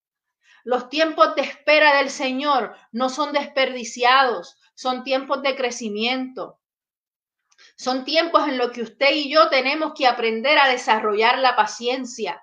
[0.64, 6.60] Los tiempos de espera del Señor no son desperdiciados, son tiempos de crecimiento.
[7.76, 12.42] Son tiempos en los que usted y yo tenemos que aprender a desarrollar la paciencia.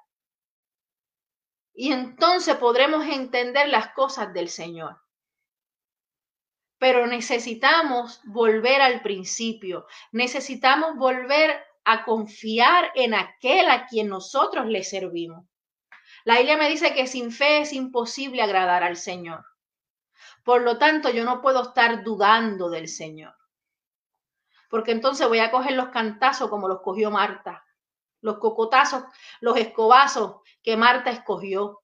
[1.74, 5.03] Y entonces podremos entender las cosas del Señor
[6.83, 14.83] pero necesitamos volver al principio, necesitamos volver a confiar en aquel a quien nosotros le
[14.83, 15.47] servimos.
[16.24, 19.45] La Biblia me dice que sin fe es imposible agradar al Señor.
[20.43, 23.37] Por lo tanto, yo no puedo estar dudando del Señor.
[24.73, 27.62] Porque entonces voy a coger los cantazos como los cogió Marta,
[28.23, 29.05] los cocotazos,
[29.43, 31.83] los escobazos que Marta escogió.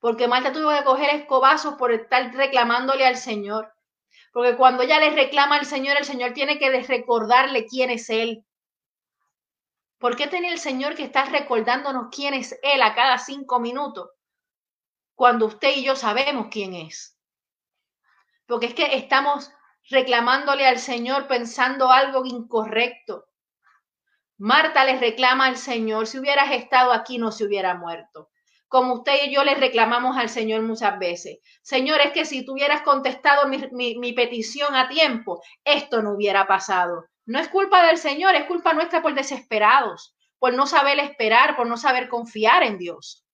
[0.00, 3.74] Porque Marta tuvo que coger escobazos por estar reclamándole al Señor.
[4.32, 8.46] Porque cuando ella le reclama al Señor, el Señor tiene que recordarle quién es Él.
[9.98, 14.08] ¿Por qué tiene el Señor que estar recordándonos quién es Él a cada cinco minutos?
[15.14, 17.18] Cuando usted y yo sabemos quién es.
[18.46, 19.52] Porque es que estamos
[19.90, 23.26] reclamándole al Señor pensando algo incorrecto.
[24.38, 28.30] Marta le reclama al Señor, si hubieras estado aquí no se hubiera muerto
[28.70, 31.40] como usted y yo le reclamamos al Señor muchas veces.
[31.60, 37.04] Señor, es que si tú hubieras contestado mi, petición a tiempo, esto no hubiera pasado.
[37.26, 41.66] No es culpa del Señor, es culpa nuestra por desesperados, por no saber esperar, por
[41.66, 43.26] no saber confiar en Dios.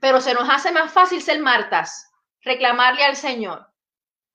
[0.00, 2.12] Pero se nos hace más fácil ser Martas,
[2.42, 3.72] reclamarle al Señor.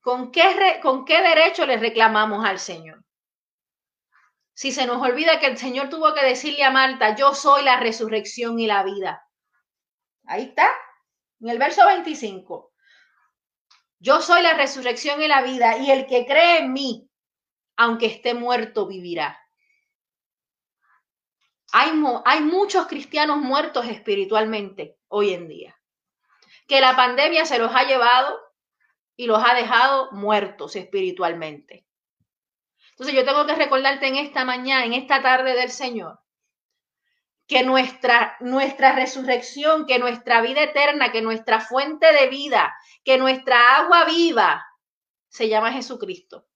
[0.02, 3.04] ¿Con qué, ¿Con qué derecho le reclamamos al Señor?
[4.54, 7.80] Si se nos olvida que el Señor tuvo que decirle a Marta, yo soy la
[7.80, 9.28] resurrección y la vida.
[10.26, 10.68] Ahí está,
[11.39, 12.72] en el verso 25.
[13.99, 17.08] Yo soy la resurrección y la vida, y el que cree en mí,
[17.78, 19.39] aunque esté muerto, vivirá.
[21.74, 21.91] Hay,
[22.26, 25.80] hay muchos cristianos muertos espiritualmente hoy en día,
[26.68, 28.51] que la pandemia se los ha llevado
[29.22, 31.86] y los ha dejado muertos espiritualmente.
[32.89, 36.22] Entonces yo tengo que recordarte en esta mañana, en esta tarde del Señor,
[37.45, 42.74] que nuestra, nuestra resurrección, que nuestra vida eterna, que nuestra fuente de vida,
[43.05, 44.65] que nuestra agua viva
[45.30, 46.47] se llama Jesucristo.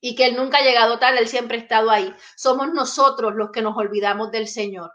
[0.00, 2.16] Y que Él nunca ha llegado tarde, Él siempre ha estado ahí.
[2.36, 4.92] Somos nosotros los que nos olvidamos del Señor.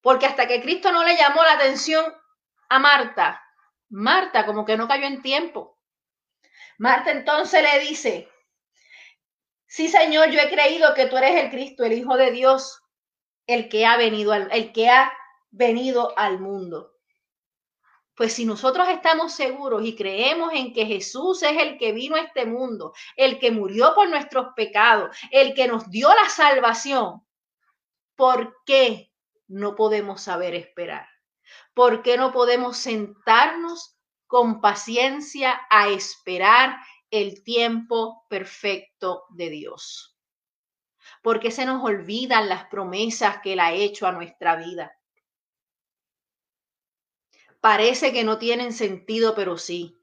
[0.00, 2.04] Porque hasta que Cristo no le llamó la atención
[2.70, 3.40] a Marta,
[3.90, 5.78] Marta como que no cayó en tiempo.
[6.78, 8.28] Marta entonces le dice,
[9.66, 12.80] sí Señor, yo he creído que tú eres el Cristo, el Hijo de Dios,
[13.46, 15.12] el que ha venido al, el que ha
[15.50, 16.92] venido al mundo.
[18.14, 22.20] Pues si nosotros estamos seguros y creemos en que Jesús es el que vino a
[22.20, 27.26] este mundo, el que murió por nuestros pecados, el que nos dio la salvación,
[28.14, 29.10] ¿por qué
[29.48, 31.09] no podemos saber esperar?
[31.74, 33.96] ¿Por qué no podemos sentarnos
[34.26, 36.78] con paciencia a esperar
[37.10, 40.16] el tiempo perfecto de Dios?
[41.22, 44.96] ¿Por qué se nos olvidan las promesas que Él ha hecho a nuestra vida?
[47.60, 49.98] Parece que no tienen sentido, pero sí.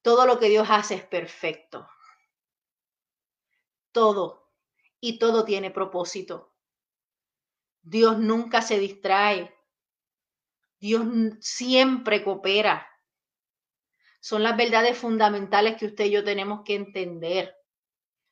[0.00, 1.88] Todo lo que Dios hace es perfecto.
[3.92, 4.50] Todo.
[5.00, 6.53] Y todo tiene propósito.
[7.84, 9.54] Dios nunca se distrae.
[10.80, 11.04] Dios
[11.40, 12.88] siempre coopera.
[14.20, 17.54] Son las verdades fundamentales que usted y yo tenemos que entender.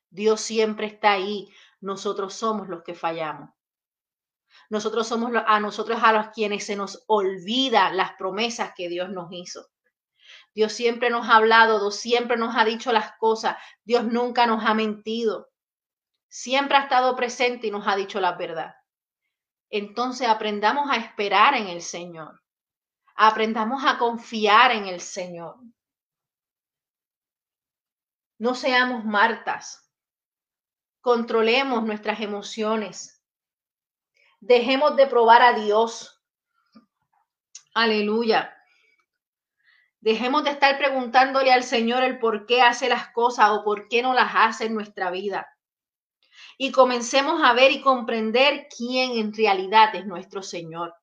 [0.09, 1.53] Dios siempre está ahí.
[1.81, 3.51] Nosotros somos los que fallamos.
[4.69, 9.27] Nosotros somos a nosotros a los quienes se nos olvida las promesas que Dios nos
[9.31, 9.67] hizo.
[10.55, 14.65] Dios siempre nos ha hablado, Dios siempre nos ha dicho las cosas, Dios nunca nos
[14.65, 15.49] ha mentido.
[16.27, 18.73] Siempre ha estado presente y nos ha dicho la verdad.
[19.75, 22.43] Entonces aprendamos a esperar en el Señor.
[23.15, 25.55] Aprendamos a confiar en el Señor.
[28.37, 29.91] No seamos Martas.
[31.01, 33.19] Controlemos nuestras emociones.
[34.39, 36.23] Dejemos de probar a Dios.
[37.73, 38.55] Aleluya.
[40.01, 44.03] Dejemos de estar preguntándole al Señor el por qué hace las cosas o por qué
[44.03, 45.52] no las hace en nuestra vida.
[46.57, 50.95] Y comencemos a ver y comprender quién en realidad es nuestro Señor.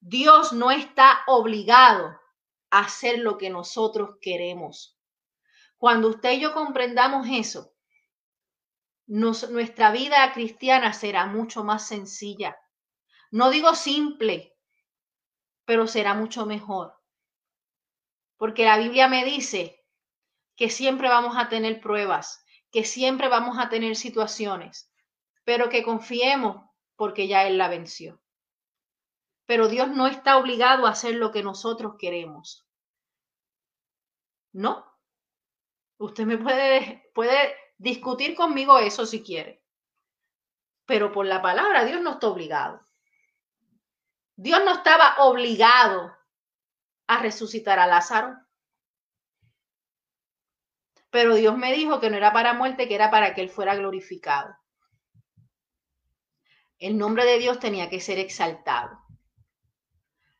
[0.00, 2.18] Dios no está obligado
[2.70, 4.98] a hacer lo que nosotros queremos.
[5.76, 7.72] Cuando usted y yo comprendamos eso,
[9.06, 12.56] nuestra vida cristiana será mucho más sencilla.
[13.30, 14.56] No digo simple,
[15.64, 16.94] pero será mucho mejor.
[18.36, 19.84] Porque la Biblia me dice
[20.56, 22.41] que siempre vamos a tener pruebas,
[22.72, 24.90] que siempre vamos a tener situaciones,
[25.44, 26.64] pero que confiemos
[26.96, 28.20] porque ya Él la venció.
[29.46, 32.66] Pero Dios no está obligado a hacer lo que nosotros queremos.
[34.52, 34.90] No.
[35.98, 39.62] Usted me puede, puede discutir conmigo eso si quiere.
[40.86, 42.80] Pero por la palabra, Dios no está obligado.
[44.36, 46.16] Dios no estaba obligado
[47.06, 48.36] a resucitar a Lázaro.
[51.12, 53.74] Pero Dios me dijo que no era para muerte, que era para que él fuera
[53.74, 54.56] glorificado.
[56.78, 58.98] El nombre de Dios tenía que ser exaltado.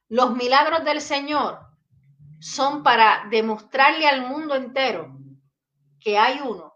[0.09, 1.61] Los milagros del Señor
[2.41, 5.15] son para demostrarle al mundo entero
[6.01, 6.73] que hay uno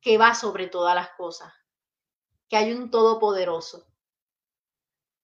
[0.00, 1.52] que va sobre todas las cosas,
[2.48, 3.86] que hay un todopoderoso.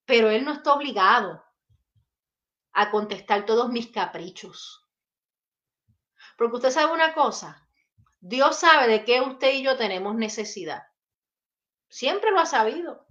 [0.04, 1.42] Pero Él no está obligado
[2.72, 4.81] a contestar todos mis caprichos.
[6.42, 7.68] Porque usted sabe una cosa,
[8.20, 10.82] Dios sabe de qué usted y yo tenemos necesidad.
[11.88, 13.06] Siempre lo ha sabido.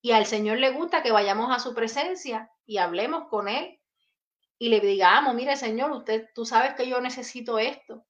[0.00, 3.80] Y al Señor le gusta que vayamos a su presencia y hablemos con Él
[4.58, 8.06] y le digamos, mire Señor, usted, tú sabes que yo necesito esto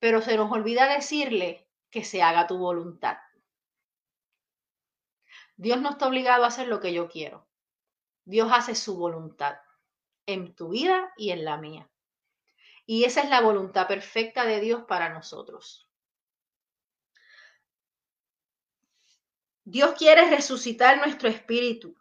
[0.00, 3.18] pero se nos olvida decirle que se haga tu voluntad.
[5.56, 7.46] Dios no está obligado a hacer lo que yo quiero.
[8.24, 9.58] Dios hace su voluntad
[10.26, 11.89] en tu vida y en la mía.
[12.90, 15.88] Y esa es la voluntad perfecta de Dios para nosotros.
[19.62, 21.96] Dios quiere resucitar nuestro espíritu.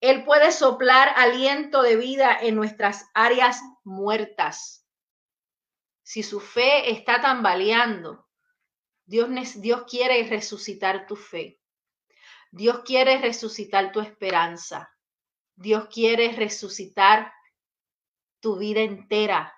[0.00, 4.86] Él puede soplar aliento de vida en nuestras áreas muertas
[6.04, 8.28] si su fe está tambaleando,
[9.06, 11.60] Dios, Dios quiere resucitar tu fe.
[12.52, 14.88] Dios quiere resucitar tu esperanza.
[15.56, 17.32] Dios quiere resucitar
[18.38, 19.55] tu vida entera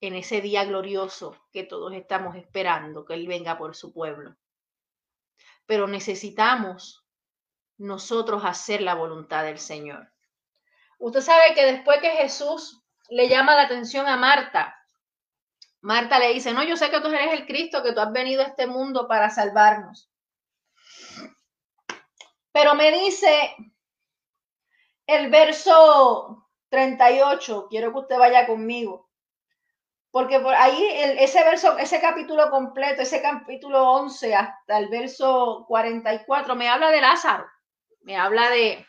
[0.00, 4.36] en ese día glorioso que todos estamos esperando, que Él venga por su pueblo.
[5.66, 7.04] Pero necesitamos
[7.76, 10.12] nosotros hacer la voluntad del Señor.
[10.98, 14.76] Usted sabe que después que Jesús le llama la atención a Marta,
[15.82, 18.42] Marta le dice, no, yo sé que tú eres el Cristo, que tú has venido
[18.42, 20.10] a este mundo para salvarnos.
[22.52, 23.54] Pero me dice
[25.06, 29.09] el verso 38, quiero que usted vaya conmigo,
[30.10, 30.84] porque por ahí
[31.18, 37.00] ese verso, ese capítulo completo, ese capítulo 11 hasta el verso 44, me habla de
[37.00, 37.46] Lázaro,
[38.02, 38.86] me habla de,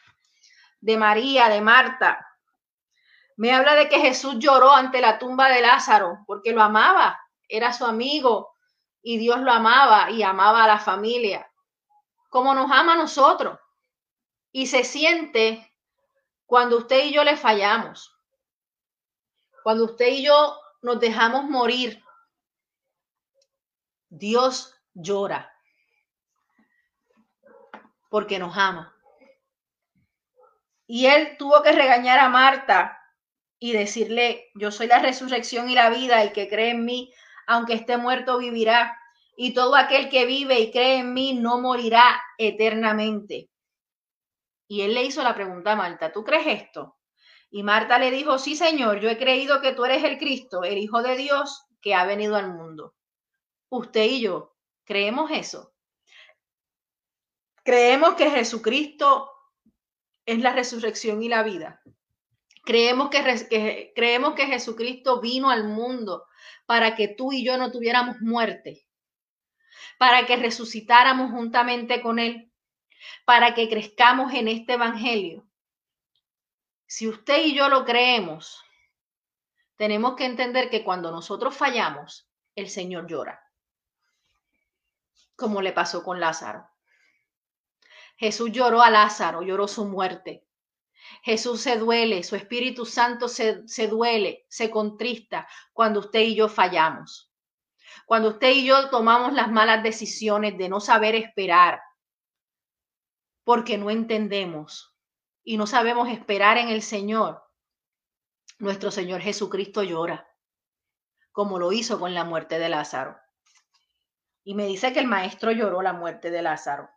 [0.80, 2.28] de María, de Marta.
[3.38, 7.72] Me habla de que Jesús lloró ante la tumba de Lázaro porque lo amaba, era
[7.72, 8.54] su amigo
[9.02, 11.52] y Dios lo amaba y amaba a la familia,
[12.30, 13.60] como nos ama a nosotros.
[14.52, 15.72] Y se siente
[16.46, 18.16] cuando usted y yo le fallamos,
[19.64, 22.04] cuando usted y yo nos dejamos morir.
[24.10, 25.52] Dios llora
[28.10, 28.94] porque nos ama.
[30.86, 33.02] Y él tuvo que regañar a Marta
[33.58, 37.14] y decirle, yo soy la resurrección y la vida, el que cree en mí,
[37.48, 38.98] aunque esté muerto, vivirá.
[39.38, 43.50] Y todo aquel que vive y cree en mí no morirá eternamente.
[44.68, 46.98] Y él le hizo la pregunta a Marta, ¿tú crees esto?
[47.52, 50.78] Y Marta le dijo, sí, Señor, yo he creído que tú eres el Cristo, el
[50.78, 52.96] Hijo de Dios que ha venido al mundo.
[53.68, 55.74] Usted y yo, ¿creemos eso?
[57.64, 59.30] Creemos que Jesucristo
[60.26, 61.82] es la resurrección y la vida.
[62.64, 66.26] Creemos que, creemos que Jesucristo vino al mundo
[66.66, 68.88] para que tú y yo no tuviéramos muerte,
[69.98, 72.52] para que resucitáramos juntamente con Él,
[73.26, 75.46] para que crezcamos en este Evangelio.
[76.94, 78.62] Si usted y yo lo creemos,
[79.78, 83.42] tenemos que entender que cuando nosotros fallamos, el Señor llora,
[85.38, 86.68] como le pasó con Lázaro.
[88.18, 90.46] Jesús lloró a Lázaro, lloró su muerte.
[91.24, 96.50] Jesús se duele, su Espíritu Santo se, se, duele, se contrista cuando usted y yo
[96.50, 97.32] fallamos.
[98.06, 101.82] Cuando usted y yo tomamos las malas decisiones de no saber esperar,
[103.46, 104.91] porque no entendemos
[105.44, 107.44] y no sabemos esperar en el Señor,
[108.60, 110.30] nuestro Señor Jesucristo llora,
[111.32, 113.18] como lo hizo con la muerte de Lázaro.
[114.44, 116.90] Y me dice que el maestro lloró la muerte de Lázaro.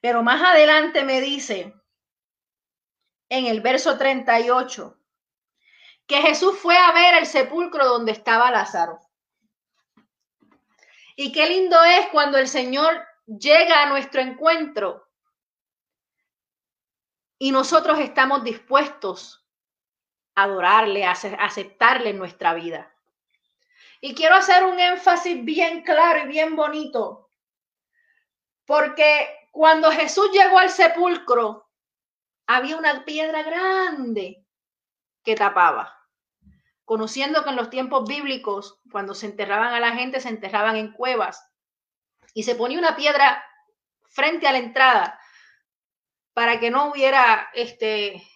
[0.00, 1.74] Pero más adelante me dice,
[3.28, 4.96] en el verso 38,
[6.06, 9.00] que Jesús fue a ver el sepulcro donde estaba Lázaro.
[11.14, 15.09] Y qué lindo es cuando el Señor llega a nuestro encuentro
[17.42, 19.42] y nosotros estamos dispuestos
[20.34, 22.94] a adorarle, a aceptarle en nuestra vida.
[24.02, 27.30] Y quiero hacer un énfasis bien claro y bien bonito,
[28.66, 31.66] porque cuando Jesús llegó al sepulcro,
[32.46, 34.46] había una piedra grande
[35.24, 35.96] que tapaba.
[36.84, 40.92] Conociendo que en los tiempos bíblicos, cuando se enterraban a la gente, se enterraban en
[40.92, 41.50] cuevas
[42.34, 43.42] y se ponía una piedra
[44.10, 45.19] frente a la entrada
[46.40, 48.26] para que no hubiera este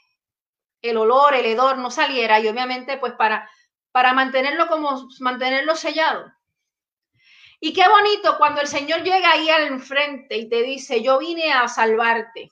[0.82, 3.50] el olor, el hedor no saliera y obviamente pues para
[3.92, 6.30] para mantenerlo como mantenerlo sellado.
[7.60, 11.50] Y qué bonito cuando el Señor llega ahí al enfrente y te dice, yo vine
[11.50, 12.50] a salvarte.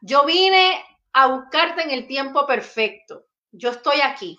[0.00, 0.80] Yo vine
[1.12, 3.26] a buscarte en el tiempo perfecto.
[3.50, 4.38] Yo estoy aquí.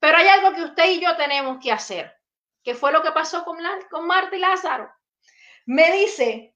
[0.00, 2.10] Pero hay algo que usted y yo tenemos que hacer,
[2.62, 3.58] que fue lo que pasó con,
[3.90, 4.90] con Marta y Lázaro.
[5.66, 6.53] Me dice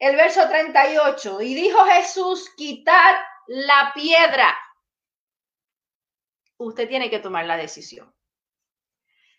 [0.00, 4.58] el verso 38, y dijo Jesús, quitar la piedra.
[6.56, 8.12] Usted tiene que tomar la decisión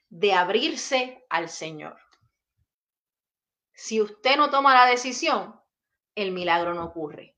[0.10, 2.00] de abrirse al Señor.
[3.74, 5.60] Si usted no toma la decisión,
[6.16, 7.36] el milagro no ocurre.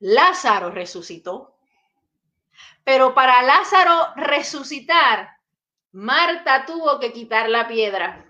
[0.00, 1.58] Lázaro resucitó,
[2.84, 5.38] pero para Lázaro resucitar,
[5.92, 8.27] Marta tuvo que quitar la piedra.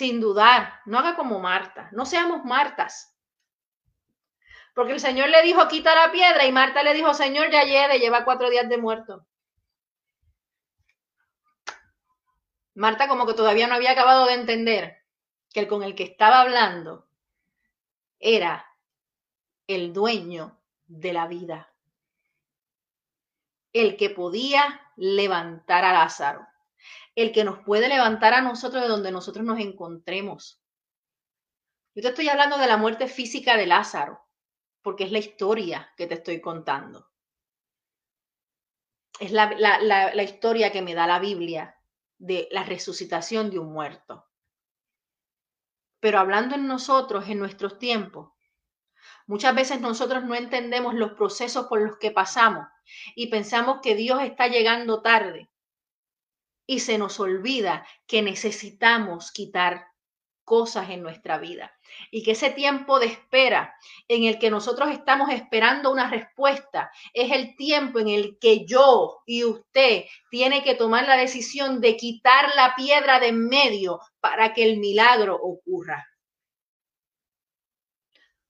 [0.00, 3.14] Sin dudar, no haga como Marta, no seamos Martas.
[4.74, 7.98] Porque el Señor le dijo, quita la piedra, y Marta le dijo, Señor, ya lleve,
[7.98, 9.26] lleva cuatro días de muerto.
[12.72, 15.04] Marta como que todavía no había acabado de entender
[15.52, 17.06] que el con el que estaba hablando
[18.18, 18.66] era
[19.66, 21.74] el dueño de la vida,
[23.74, 26.49] el que podía levantar a Lázaro,
[27.22, 30.62] el que nos puede levantar a nosotros de donde nosotros nos encontremos.
[31.94, 34.20] Yo te estoy hablando de la muerte física de Lázaro,
[34.82, 37.10] porque es la historia que te estoy contando.
[39.18, 41.76] Es la, la, historia que me da la Biblia
[42.16, 44.26] de la resucitación de un muerto.
[46.00, 48.32] Pero hablando en nosotros, en nuestros tiempos,
[49.26, 52.66] muchas veces nosotros no entendemos los procesos por los que pasamos
[53.14, 55.49] y pensamos que Dios está llegando tarde.
[56.70, 59.88] Y se nos olvida que necesitamos quitar
[60.44, 61.72] cosas en nuestra vida.
[62.12, 63.74] Y que ese tiempo de espera
[64.06, 69.18] en el que nosotros estamos esperando una respuesta es el tiempo en el que yo
[69.26, 74.52] y usted tiene que tomar la decisión de quitar la piedra de en medio para
[74.52, 76.06] que el milagro ocurra.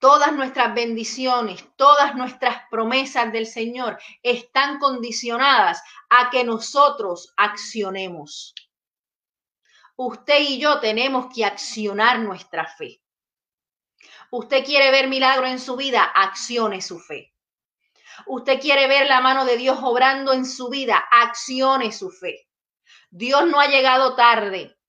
[0.00, 8.54] Todas nuestras bendiciones, todas nuestras promesas del Señor están condicionadas a que nosotros accionemos.
[9.96, 13.02] Usted y yo tenemos que accionar nuestra fe.
[14.30, 17.34] Usted quiere ver milagro en su vida, accione su fe.
[18.26, 22.48] Usted quiere ver la mano de Dios obrando en su vida, accione su fe.
[23.10, 24.79] Dios no ha llegado tarde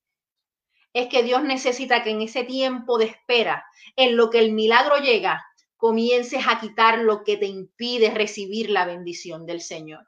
[0.93, 3.65] es que Dios necesita que en ese tiempo de espera,
[3.95, 5.45] en lo que el milagro llega,
[5.77, 10.07] comiences a quitar lo que te impide recibir la bendición del Señor.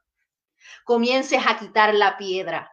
[0.83, 2.71] Comiences a quitar la piedra.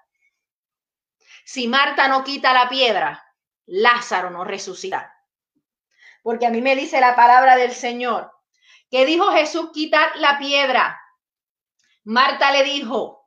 [1.44, 3.24] Si Marta no quita la piedra,
[3.66, 5.14] Lázaro no resucita.
[6.22, 8.30] Porque a mí me dice la palabra del Señor,
[8.90, 11.00] que dijo Jesús quitar la piedra.
[12.04, 13.19] Marta le dijo,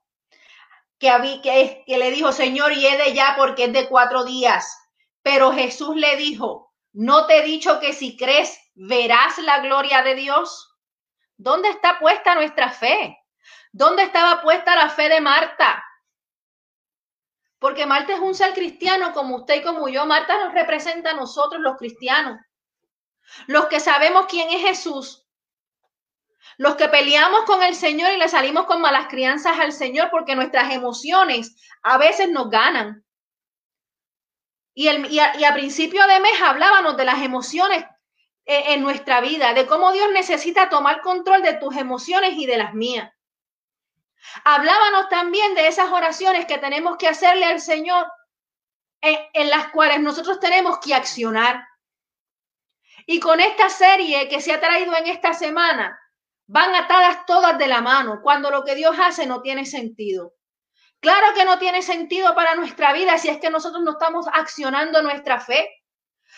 [1.00, 4.78] que, que, le dijo, Señor, de ya porque es de cuatro días.
[5.22, 10.16] Pero Jesús le dijo, ¿no te he dicho que si crees verás la gloria de
[10.16, 10.78] Dios?
[11.38, 13.18] ¿Dónde está puesta nuestra fe?
[13.72, 15.84] ¿Dónde estaba puesta la fe de Marta?
[17.60, 20.06] Porque Marta es un ser cristiano como usted y como yo.
[20.06, 22.40] Marta nos representa a nosotros los cristianos.
[23.48, 25.23] Los que sabemos quién es Jesús
[26.58, 30.36] los que peleamos con el Señor y le salimos con malas crianzas al Señor porque
[30.36, 33.04] nuestras emociones a veces nos ganan.
[34.76, 37.86] Y, el, y, a, principio de mes hablábamos de las emociones
[38.46, 42.58] en, en nuestra vida, de cómo Dios necesita tomar control de tus emociones y de
[42.58, 43.12] las mías.
[44.44, 48.08] Hablábamos también de esas oraciones que tenemos que hacerle al Señor,
[49.02, 51.68] en, las cuales nosotros tenemos que accionar.
[53.06, 56.00] Y con esta serie que se ha traído en esta semana,
[56.48, 60.34] van atadas todas de la mano cuando lo que Dios hace no tiene sentido.
[61.00, 65.02] Claro que no tiene sentido para nuestra vida si es que nosotros no estamos accionando
[65.02, 65.70] nuestra fe.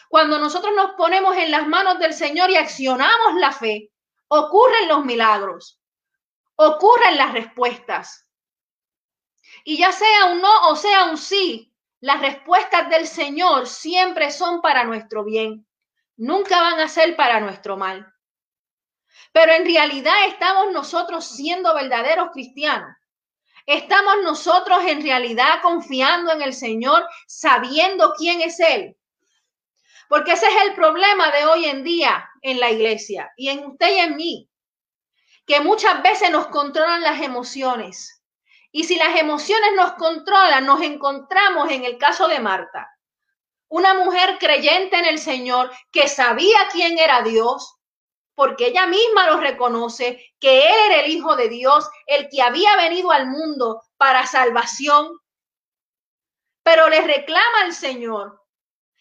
[0.10, 3.91] Cuando nosotros nos ponemos en las manos del Señor y accionamos la fe,
[4.28, 5.80] ocurren los milagros,
[6.56, 8.28] ocurren las respuestas.
[9.64, 14.62] Y ya sea un no o sea un sí, las respuestas del Señor siempre son
[14.62, 15.68] para nuestro bien,
[16.18, 18.14] nunca van a ser para nuestro mal.
[19.36, 22.95] Pero en realidad estamos nosotros siendo verdaderos cristianos.
[23.65, 28.95] Estamos nosotros en realidad confiando en el Señor, sabiendo quién es Él.
[30.07, 33.95] Porque ese es el problema de hoy en día en la iglesia y en usted
[33.95, 34.49] y en mí,
[35.45, 38.23] que muchas veces nos controlan las emociones.
[38.71, 42.89] Y si las emociones nos controlan, nos encontramos en el caso de Marta,
[43.67, 47.74] una mujer creyente en el Señor que sabía quién era Dios,
[48.36, 52.75] porque ella misma lo reconoce, que Él era el Hijo de Dios, el que había
[52.75, 55.17] venido al mundo para salvación.
[56.63, 58.41] Pero le reclama al Señor.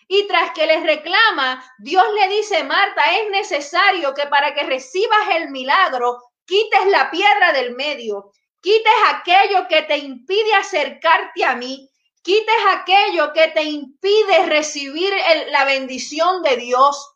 [0.07, 5.30] Y tras que le reclama, Dios le dice, Marta, es necesario que para que recibas
[5.32, 11.91] el milagro, quites la piedra del medio, quites aquello que te impide acercarte a mí,
[12.22, 15.12] quites aquello que te impide recibir
[15.49, 17.14] la bendición de Dios.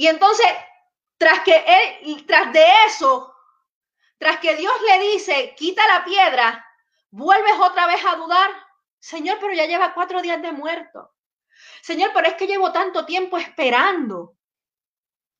[0.00, 0.46] Y entonces,
[1.18, 1.62] tras que
[2.02, 3.34] él, tras de eso,
[4.16, 6.66] tras que Dios le dice, quita la piedra,
[7.10, 8.50] vuelves otra vez a dudar.
[8.98, 11.14] Señor, pero ya lleva cuatro días de muerto.
[11.82, 14.38] Señor, pero es que llevo tanto tiempo esperando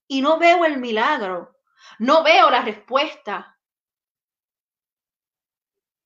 [0.07, 1.57] y no veo el milagro,
[1.99, 3.59] no veo la respuesta.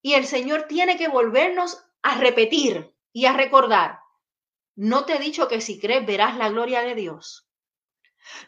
[0.01, 3.99] Y el Señor tiene que volvernos a repetir y a recordar.
[4.77, 7.43] No te he dicho que si crees verás la gloria de Dios.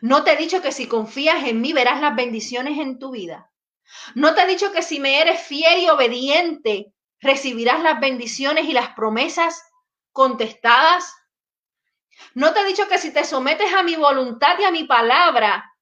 [0.01, 3.51] No te he dicho que si confías en mí verás las bendiciones en tu vida.
[4.14, 8.72] No te he dicho que si me eres fiel y obediente recibirás las bendiciones y
[8.72, 9.62] las promesas
[10.12, 11.14] contestadas.
[12.35, 15.72] No te he dicho que si te sometes a mi voluntad y a mi palabra,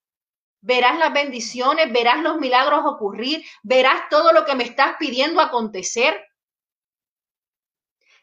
[0.60, 6.26] verás las bendiciones, verás los milagros ocurrir, verás todo lo que me estás pidiendo acontecer.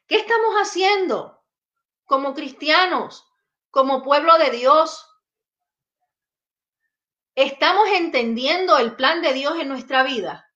[0.07, 1.41] ¿Qué estamos haciendo
[2.05, 3.25] como cristianos,
[3.69, 5.07] como pueblo de Dios?
[7.35, 10.51] ¿Estamos entendiendo el plan de Dios en nuestra vida?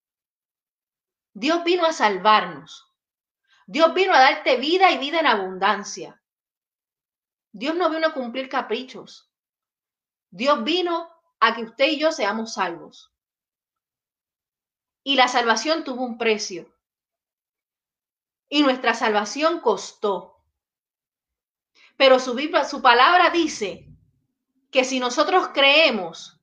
[1.34, 2.94] Dios vino a salvarnos.
[3.66, 6.22] Dios vino a darte vida y vida en abundancia.
[7.52, 9.32] Dios no vino a cumplir caprichos.
[10.30, 11.10] Dios vino
[11.40, 13.14] a que usted y yo seamos salvos.
[15.04, 16.76] Y la salvación tuvo un precio.
[18.50, 20.44] Y nuestra salvación costó.
[21.96, 22.38] Pero su,
[22.70, 23.88] su palabra dice
[24.72, 26.36] que si nosotros creemos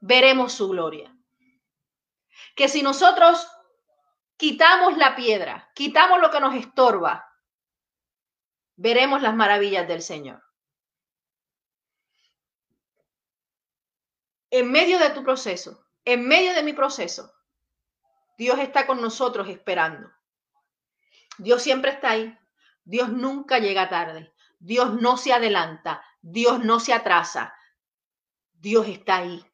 [0.00, 1.16] veremos su gloria.
[2.56, 3.46] Que si nosotros
[4.36, 7.26] quitamos la piedra, quitamos lo que nos estorba,
[8.76, 10.42] veremos las maravillas del Señor.
[14.50, 17.32] en medio de tu proceso, en medio de mi proceso,
[18.36, 20.10] Dios está con nosotros esperando.
[21.38, 22.36] Dios siempre está ahí.
[22.84, 24.34] Dios nunca llega tarde.
[24.58, 26.02] Dios no se adelanta.
[26.20, 27.54] Dios no se atrasa.
[28.52, 29.44] Dios está ahí.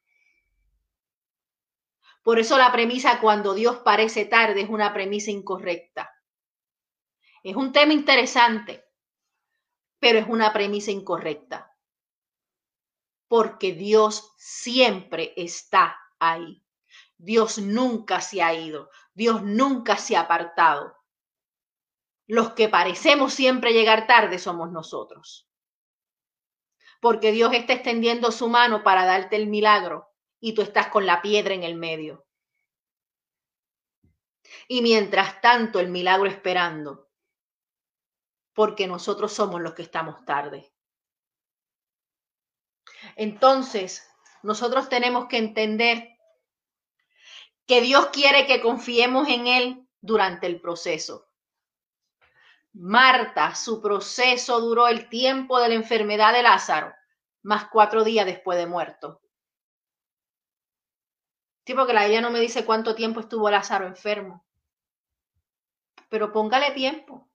[2.27, 6.13] Por eso la premisa cuando Dios parece tarde es una premisa incorrecta.
[7.45, 8.85] Es un tema interesante,
[10.01, 11.73] pero es una premisa incorrecta.
[13.29, 16.65] Porque Dios siempre está ahí.
[17.17, 18.91] Dios nunca se ha ido.
[19.15, 20.97] Dios nunca se ha apartado.
[22.27, 25.49] Los que parecemos siempre llegar tarde somos nosotros.
[27.01, 31.23] Porque Dios está extendiendo su mano para darte el milagro y tú estás con la
[31.23, 32.27] piedra en el medio.
[34.69, 37.09] Y mientras tanto el milagro esperando,
[38.53, 40.73] porque nosotros somos los que estamos tarde.
[43.15, 44.09] Entonces,
[44.43, 46.17] nosotros tenemos que entender
[47.67, 51.29] que Dios quiere que confiemos en Él durante el proceso.
[52.73, 56.95] Marta, su proceso duró el tiempo de la enfermedad de Lázaro,
[57.43, 59.21] más cuatro días después de muerto.
[61.67, 64.45] Sí, porque la ella no me dice cuánto tiempo estuvo Lázaro enfermo.
[66.09, 67.29] Pero póngale tiempo.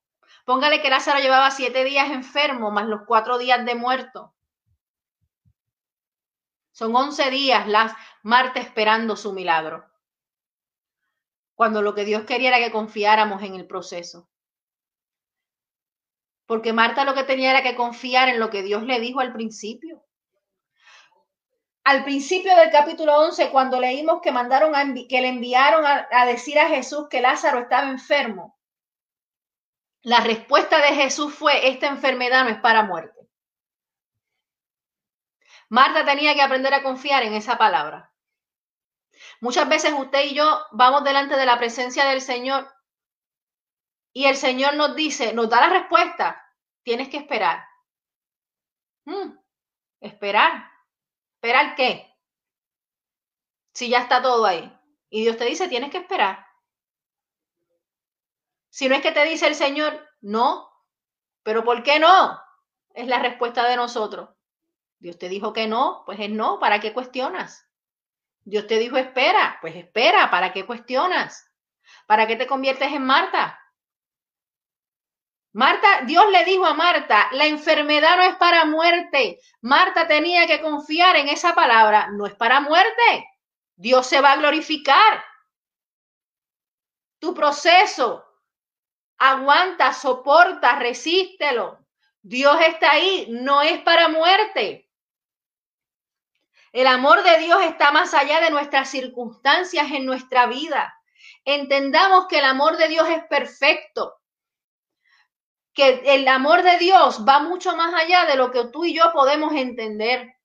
[0.46, 4.34] Póngale que Lázaro llevaba siete días enfermo, más los cuatro días de muerto.
[6.72, 9.86] Son once días las Marta esperando su milagro.
[11.54, 14.30] Cuando lo que Dios quería era que confiáramos en el proceso.
[16.46, 19.34] Porque Marta lo que tenía era que confiar en lo que Dios le dijo al
[19.34, 20.02] principio
[21.84, 26.60] al principio del capítulo 11, cuando leímos que mandaron a que le enviaron a, decir
[26.60, 28.60] a Jesús que Lázaro estaba enfermo,
[30.04, 33.30] la respuesta de Jesús fue, esta enfermedad no es para muerte.
[35.70, 38.12] Marta tenía que aprender a confiar en esa palabra.
[39.40, 42.72] Muchas veces usted y yo vamos delante de la presencia del Señor
[44.14, 46.46] y el Señor nos dice, nos da la respuesta,
[46.84, 47.66] tienes que esperar.
[49.06, 49.38] Hmm,
[50.00, 50.71] esperar.
[51.42, 52.08] ¿Esperar qué?
[53.74, 54.72] Si ya está todo ahí.
[55.10, 56.46] Y Dios te dice, tienes que esperar.
[58.70, 60.70] Si no es que te dice el Señor, no.
[61.42, 62.40] Pero ¿por qué no?
[62.94, 64.30] Es la respuesta de nosotros.
[65.00, 66.60] Dios te dijo que no, pues es no.
[66.60, 67.68] ¿Para qué cuestionas?
[68.44, 70.30] Dios te dijo espera, pues espera.
[70.30, 71.50] ¿Para qué cuestionas?
[72.06, 73.60] ¿Para qué te conviertes en Marta?
[75.54, 79.40] Marta, Dios le dijo a Marta, la enfermedad no es para muerte.
[79.62, 83.30] Marta tenía que confiar en esa palabra, no es para muerte.
[83.76, 85.24] Dios se va a glorificar.
[87.20, 88.26] Tu proceso,
[89.18, 91.80] aguanta, soporta, resístelo.
[92.22, 94.90] Dios está ahí, no es para muerte.
[96.72, 100.96] El amor de Dios está más allá de nuestras circunstancias en nuestra vida.
[101.44, 104.21] Entendamos que el amor de Dios es perfecto
[105.74, 109.12] que el amor de Dios va mucho más allá de lo que tú y yo
[109.14, 110.36] podemos entender.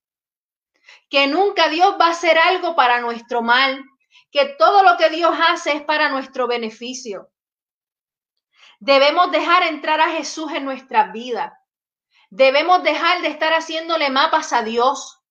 [1.09, 3.83] Que nunca Dios va a hacer algo para nuestro mal,
[4.31, 7.29] que todo lo que Dios hace es para nuestro beneficio.
[8.79, 11.51] Debemos dejar entrar a Jesús en nuestras vidas.
[12.29, 15.21] Debemos dejar de estar haciéndole mapas a Dios.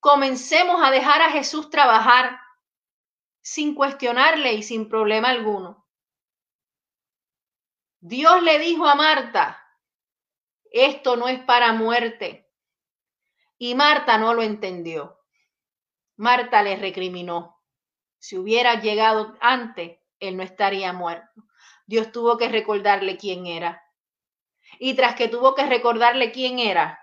[0.00, 2.40] Comencemos a dejar a Jesús trabajar
[3.42, 5.86] sin cuestionarle y sin problema alguno.
[8.00, 9.62] Dios le dijo a Marta,
[10.72, 12.50] esto no es para muerte.
[13.58, 15.18] Y Marta no lo entendió.
[16.16, 17.60] Marta le recriminó.
[18.18, 21.42] Si hubiera llegado antes, él no estaría muerto.
[21.86, 23.82] Dios tuvo que recordarle quién era.
[24.78, 26.98] Y tras que tuvo que recordarle quién era,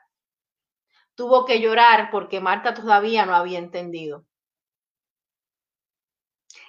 [1.13, 4.25] tuvo que llorar porque Marta todavía no había entendido.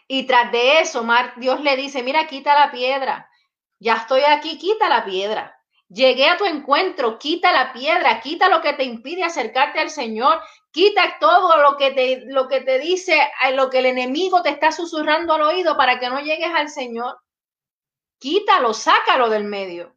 [0.06, 1.06] Y tras de eso,
[1.36, 3.27] Dios le dice, mira, quita la piedra.
[3.78, 5.54] Ya estoy aquí, quita la piedra.
[5.88, 10.40] Llegué a tu encuentro, quita la piedra, quita lo que te impide acercarte al Señor,
[10.70, 13.18] quita todo lo que te, lo que te dice,
[13.54, 17.18] lo que el enemigo te está susurrando al oído para que no llegues al Señor.
[18.18, 19.96] Quítalo, sácalo del medio.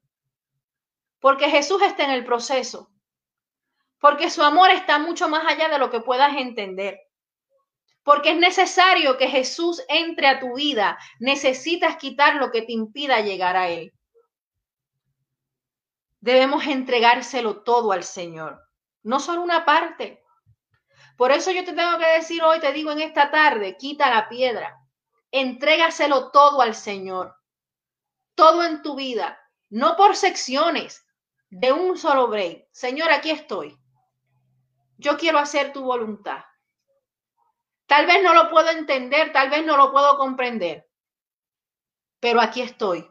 [1.20, 2.90] Porque Jesús está en el proceso.
[4.00, 7.00] Porque su amor está mucho más allá de lo que puedas entender.
[8.04, 10.98] Porque es necesario que Jesús entre a tu vida.
[11.20, 13.94] Necesitas quitar lo que te impida llegar a Él.
[16.20, 18.62] Debemos entregárselo todo al Señor,
[19.02, 20.24] no solo una parte.
[21.18, 24.30] Por eso yo te tengo que decir hoy, te digo en esta tarde, quita la
[24.30, 24.78] piedra,
[25.32, 27.36] entrégaselo todo al Señor,
[28.36, 29.40] todo en tu vida,
[29.70, 31.06] no por secciones,
[31.50, 32.68] de un solo break.
[32.72, 33.78] Señor, aquí estoy.
[34.98, 36.44] Yo quiero hacer tu voluntad.
[37.92, 40.90] Tal vez no lo puedo entender, tal vez no lo puedo comprender,
[42.22, 43.06] pero aquí estoy.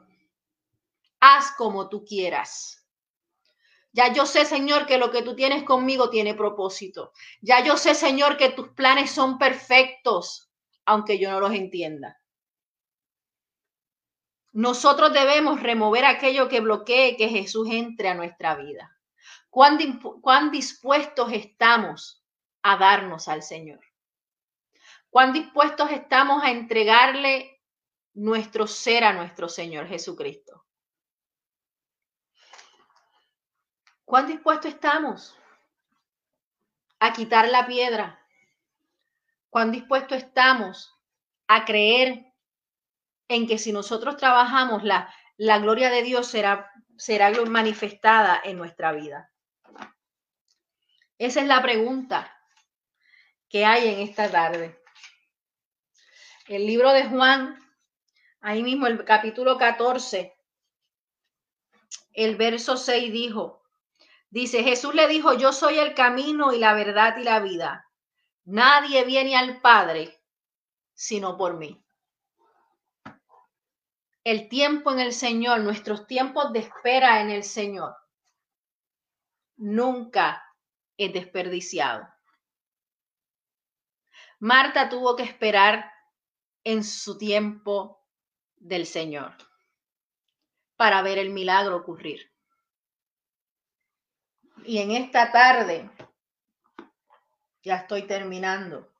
[1.21, 2.89] Haz como tú quieras.
[3.93, 7.13] Ya yo sé, Señor, que lo que tú tienes conmigo tiene propósito.
[7.43, 10.51] Ya yo sé, Señor, que tus planes son perfectos,
[10.87, 12.19] aunque yo no los entienda.
[14.53, 18.99] Nosotros debemos remover aquello que bloquee que Jesús entre a nuestra vida.
[19.51, 22.25] ¿Cuán, cuán dispuestos estamos
[22.63, 23.90] a darnos al Señor?
[25.11, 27.61] ¿Cuán dispuestos estamos a entregarle
[28.15, 30.65] nuestro ser a nuestro Señor Jesucristo?
[34.05, 35.37] ¿Cuán dispuestos estamos
[37.01, 38.25] a quitar la piedra?
[39.49, 40.97] ¿Cuán dispuestos estamos
[41.49, 42.33] a creer
[43.27, 48.93] en que si nosotros trabajamos, la, la gloria de Dios será, será manifestada en nuestra
[48.93, 49.33] vida?
[51.19, 52.37] Esa es la pregunta
[53.49, 54.80] que hay en esta tarde
[56.51, 57.57] el libro de Juan,
[58.41, 60.37] ahí mismo el capítulo 14,
[62.13, 63.63] el verso 6 dijo,
[64.31, 67.89] dice, Jesús le dijo, yo soy el camino y la verdad y la vida.
[68.43, 70.21] Nadie viene al Padre
[70.93, 71.81] sino por mí.
[74.25, 77.95] El tiempo en el Señor, nuestros tiempos de espera en el Señor,
[79.57, 80.45] nunca
[80.97, 82.09] es desperdiciado.
[84.41, 85.91] Marta tuvo que esperar
[86.65, 88.05] en su tiempo
[88.57, 89.37] del Señor
[90.77, 92.33] para ver el milagro ocurrir.
[94.65, 95.91] Y en esta tarde,
[97.63, 98.91] ya estoy terminando,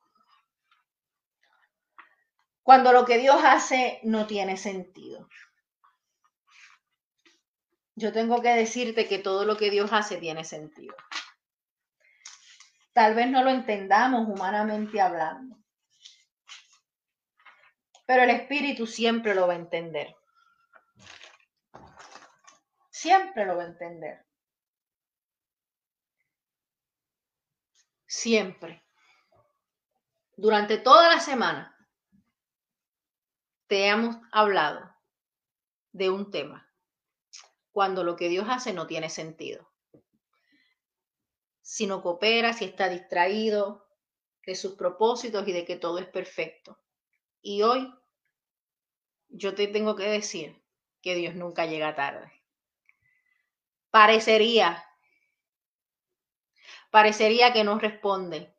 [2.63, 5.27] cuando lo que Dios hace no tiene sentido.
[7.95, 10.95] Yo tengo que decirte que todo lo que Dios hace tiene sentido.
[12.93, 15.60] Tal vez no lo entendamos humanamente hablando,
[18.11, 20.17] pero el espíritu siempre lo va a entender.
[22.89, 24.25] Siempre lo va a entender.
[28.05, 28.83] Siempre.
[30.35, 31.73] Durante toda la semana
[33.67, 34.93] te hemos hablado
[35.93, 36.69] de un tema,
[37.71, 39.71] cuando lo que Dios hace no tiene sentido.
[41.61, 43.87] Si no coopera, si está distraído
[44.45, 46.77] de sus propósitos y de que todo es perfecto.
[47.41, 47.89] Y hoy
[49.31, 50.61] yo te tengo que decir
[51.01, 52.31] que Dios nunca llega tarde.
[53.89, 54.85] Parecería,
[56.91, 58.53] parecería que no responde,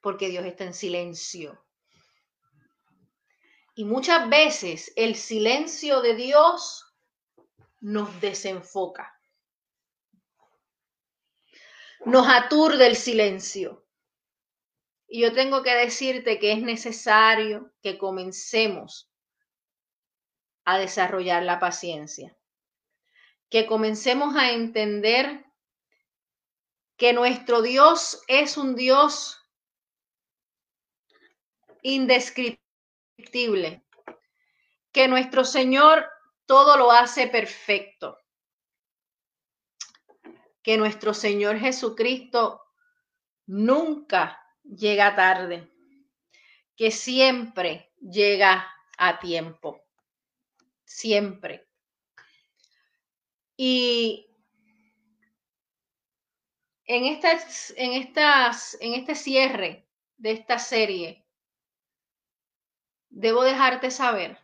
[0.00, 1.64] porque Dios está en silencio.
[3.74, 6.86] Y muchas veces el silencio de Dios
[7.80, 9.18] nos desenfoca.
[12.04, 13.86] Nos aturde el silencio.
[15.12, 19.10] Y yo tengo que decirte que es necesario que comencemos
[20.64, 22.38] a desarrollar la paciencia,
[23.48, 25.44] que comencemos a entender
[26.96, 29.36] que nuestro Dios es un Dios
[31.82, 33.84] indescriptible,
[34.92, 36.08] que nuestro Señor
[36.46, 38.16] todo lo hace perfecto,
[40.62, 42.62] que nuestro Señor Jesucristo
[43.46, 44.39] nunca
[44.76, 45.68] llega tarde,
[46.76, 48.66] que siempre llega
[48.96, 49.82] a tiempo,
[50.84, 51.68] siempre.
[53.56, 54.26] Y
[56.84, 61.26] en, estas, en, estas, en este cierre de esta serie,
[63.08, 64.38] debo dejarte saber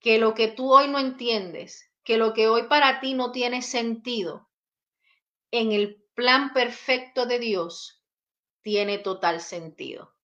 [0.00, 3.62] que lo que tú hoy no entiendes, que lo que hoy para ti no tiene
[3.62, 4.48] sentido,
[5.52, 8.01] en el plan perfecto de Dios,
[8.62, 10.14] tiene total sentido.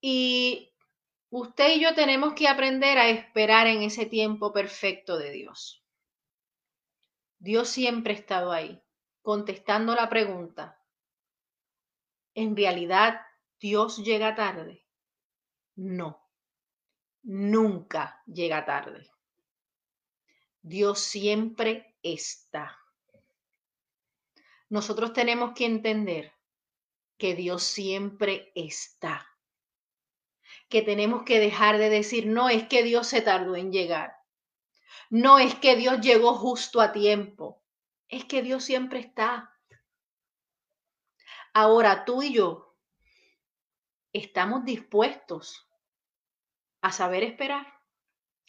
[0.00, 0.72] Y
[1.30, 5.84] usted y yo tenemos que aprender a esperar en ese tiempo perfecto de Dios.
[7.38, 8.82] Dios siempre ha estado ahí,
[9.22, 10.80] contestando la pregunta.
[12.34, 13.20] ¿En realidad
[13.58, 14.84] Dios llega tarde?
[15.74, 16.22] No,
[17.22, 19.10] nunca llega tarde.
[20.62, 22.78] Dios siempre está
[24.68, 26.34] nosotros tenemos que entender
[27.18, 29.26] que Dios siempre está.
[30.68, 34.16] Que tenemos que dejar de decir, no es que Dios se tardó en llegar.
[35.08, 37.62] No es que Dios llegó justo a tiempo.
[38.08, 39.52] Es que Dios siempre está.
[41.54, 42.76] Ahora tú y yo
[44.12, 45.68] estamos dispuestos
[46.80, 47.72] a saber esperar.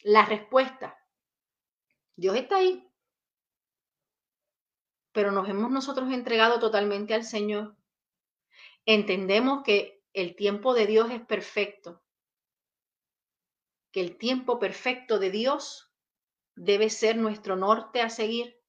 [0.04, 0.98] La respuesta,
[2.16, 2.88] Dios está ahí
[5.18, 7.76] pero nos hemos nosotros entregado totalmente al Señor.
[8.86, 12.04] Entendemos que el tiempo de Dios es perfecto,
[13.92, 15.92] que el tiempo perfecto de Dios
[16.56, 18.62] debe ser nuestro norte a seguir,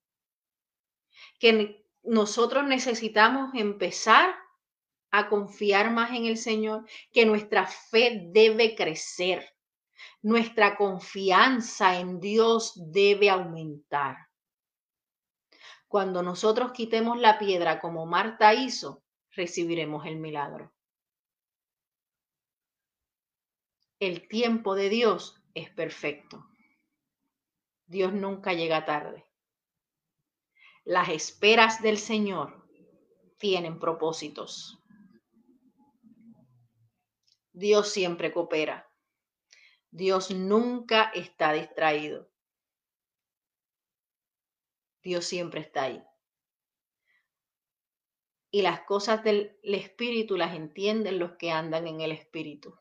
[1.38, 4.34] que nosotros necesitamos empezar
[5.10, 9.54] a confiar más en el Señor, que nuestra fe debe crecer,
[10.22, 14.27] nuestra confianza en Dios debe aumentar.
[15.88, 20.72] Cuando nosotros quitemos la piedra como Marta hizo, recibiremos el milagro.
[23.98, 26.46] El tiempo de Dios es perfecto.
[27.86, 29.24] Dios nunca llega tarde.
[30.84, 32.68] Las esperas del Señor
[33.38, 34.78] tienen propósitos.
[37.52, 38.88] Dios siempre coopera.
[39.90, 42.28] Dios nunca está distraído.
[45.08, 46.04] Dios siempre está ahí.
[48.50, 52.78] Y las cosas del Espíritu las entienden los que andan en el Espíritu.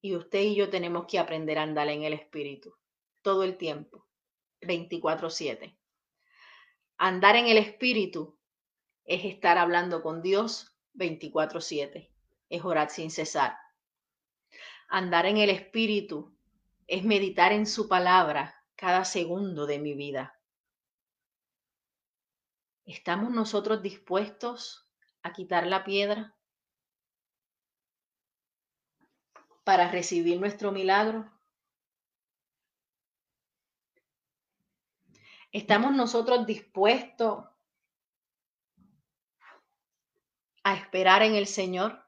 [0.00, 2.74] Y usted y yo tenemos que aprender a andar en el Espíritu
[3.20, 4.06] todo el tiempo,
[4.62, 5.76] 24/7.
[6.96, 8.38] Andar en el Espíritu
[9.04, 12.10] es estar hablando con Dios 24/7,
[12.48, 13.58] es orar sin cesar.
[14.88, 16.34] Andar en el Espíritu
[16.86, 20.33] es meditar en su palabra cada segundo de mi vida.
[22.86, 24.86] ¿Estamos nosotros dispuestos
[25.22, 26.36] a quitar la piedra
[29.64, 31.32] para recibir nuestro milagro?
[35.50, 37.46] ¿Estamos nosotros dispuestos
[40.62, 42.04] a esperar en el Señor?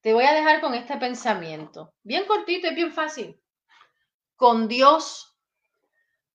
[0.00, 3.38] Te voy a dejar con este pensamiento, bien cortito y bien fácil.
[4.36, 5.38] Con Dios,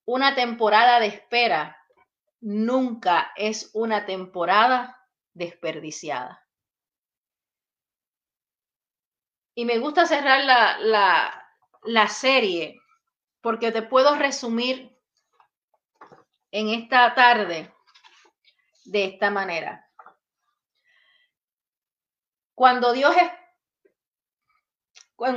[0.06, 1.77] una temporada de espera
[2.42, 4.98] nunca es una temporada
[5.34, 6.44] desperdiciada.
[9.56, 11.44] Y me gusta cerrar la,
[11.84, 12.80] la, serie
[13.42, 14.96] porque te puedo resumir
[16.52, 17.74] en esta tarde
[18.86, 19.90] de esta manera.
[22.54, 23.32] Cuando Dios es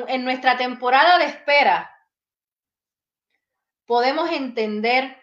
[0.08, 1.90] en nuestra temporada de espera,
[3.86, 5.19] podemos entender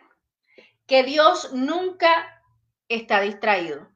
[0.87, 2.41] que Dios nunca
[2.87, 3.91] está distraído.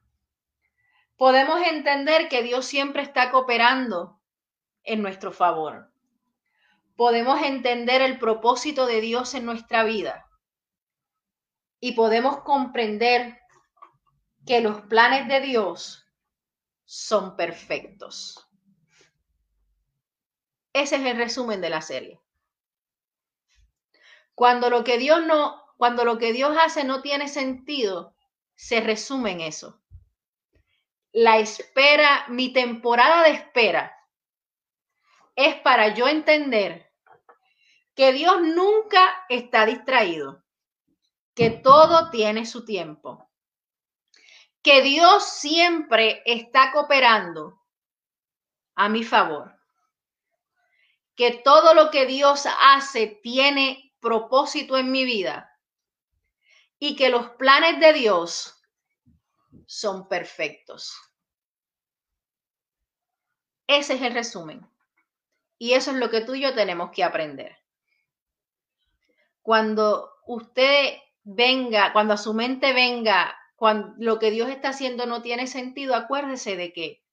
[1.16, 4.20] Podemos entender que Dios siempre está cooperando
[4.84, 5.90] en nuestro favor.
[6.96, 10.28] Podemos entender el propósito de Dios en nuestra vida.
[11.80, 13.40] Y podemos comprender
[14.46, 16.06] que los planes de Dios
[16.84, 18.46] son perfectos.
[20.72, 22.20] Ese es el resumen de la serie.
[24.34, 28.14] Cuando lo que Dios no cuando lo que Dios hace no tiene sentido,
[28.54, 29.82] se resume en eso.
[31.10, 33.92] La espera, mi temporada de espera
[35.34, 36.88] es para yo entender
[37.96, 40.44] que Dios nunca está distraído,
[41.34, 43.28] que todo tiene su tiempo,
[44.62, 47.60] que Dios siempre está cooperando
[48.76, 49.58] a mi favor,
[51.16, 55.48] que todo lo que Dios hace tiene propósito en mi vida
[56.84, 58.60] y que los planes de Dios
[59.66, 60.92] son perfectos.
[63.68, 64.68] Ese es el resumen.
[65.58, 67.56] Y eso es lo que tú y yo tenemos que aprender.
[69.42, 75.22] Cuando usted venga, cuando a su mente venga, cuando lo que Dios está haciendo no
[75.22, 77.04] tiene sentido, acuérdese de que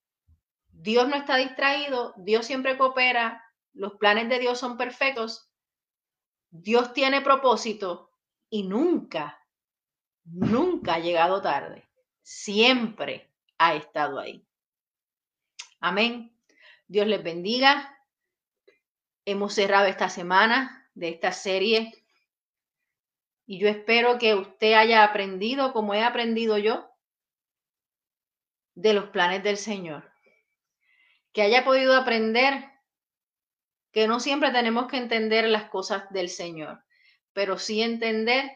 [0.72, 5.48] Dios no está distraído, Dios siempre coopera, los planes de Dios son perfectos,
[6.50, 8.10] Dios tiene propósito
[8.48, 9.39] y nunca
[10.32, 11.88] nunca ha llegado tarde,
[12.22, 14.46] siempre ha estado ahí.
[15.80, 16.36] Amén.
[16.86, 17.96] Dios les bendiga.
[19.24, 21.92] Hemos cerrado esta semana de esta serie
[23.46, 26.88] y yo espero que usted haya aprendido como he aprendido yo
[28.74, 30.10] de los planes del Señor.
[31.32, 32.70] Que haya podido aprender
[33.92, 36.84] que no siempre tenemos que entender las cosas del Señor,
[37.32, 38.50] pero sí entender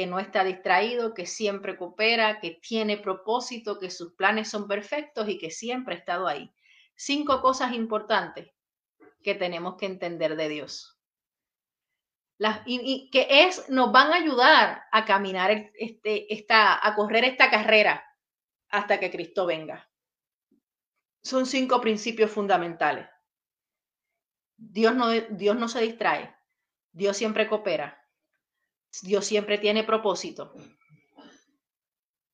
[0.00, 5.28] que no está distraído, que siempre coopera, que tiene propósito, que sus planes son perfectos
[5.28, 6.50] y que siempre ha estado ahí.
[6.96, 8.50] Cinco cosas importantes
[9.22, 10.98] que tenemos que entender de Dios.
[12.38, 17.50] Las, y, que es, nos van a ayudar a caminar, este, esta, a correr esta
[17.50, 18.02] carrera
[18.70, 19.86] hasta que Cristo venga.
[21.22, 23.06] Son cinco principios fundamentales.
[24.56, 26.34] Dios no, Dios no se distrae,
[26.90, 27.99] Dios siempre coopera,
[29.02, 30.52] Dios siempre tiene propósito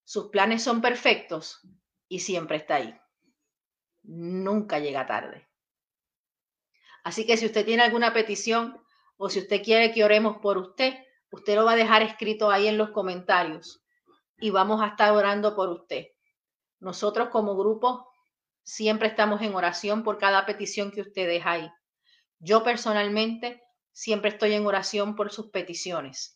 [0.05, 1.61] Sus planes son perfectos
[2.09, 2.99] y siempre está ahí.
[4.03, 5.49] Nunca llega tarde.
[7.05, 8.81] Así que si usted tiene alguna petición
[9.17, 10.95] o si usted quiere que oremos por usted,
[11.31, 13.85] usted lo va a dejar escrito ahí en los comentarios
[14.39, 16.07] y vamos a estar orando por usted.
[16.81, 18.09] Nosotros como grupo
[18.63, 21.71] siempre estamos en oración por cada petición que usted deja ahí.
[22.39, 23.63] Yo personalmente
[23.93, 26.36] siempre estoy en oración por sus peticiones.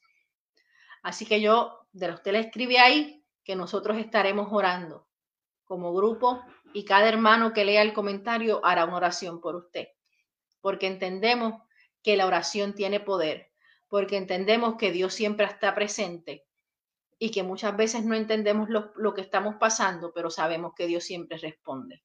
[1.03, 5.09] Así que yo, de usted le escribe ahí que nosotros estaremos orando
[5.65, 9.89] como grupo y cada hermano que lea el comentario hará una oración por usted,
[10.61, 11.63] porque entendemos
[12.03, 13.51] que la oración tiene poder,
[13.89, 16.47] porque entendemos que Dios siempre está presente
[17.19, 21.05] y que muchas veces no entendemos lo, lo que estamos pasando, pero sabemos que Dios
[21.05, 22.03] siempre responde.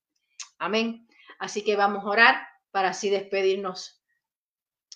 [0.57, 1.07] Amén.
[1.39, 4.01] Así que vamos a orar para así despedirnos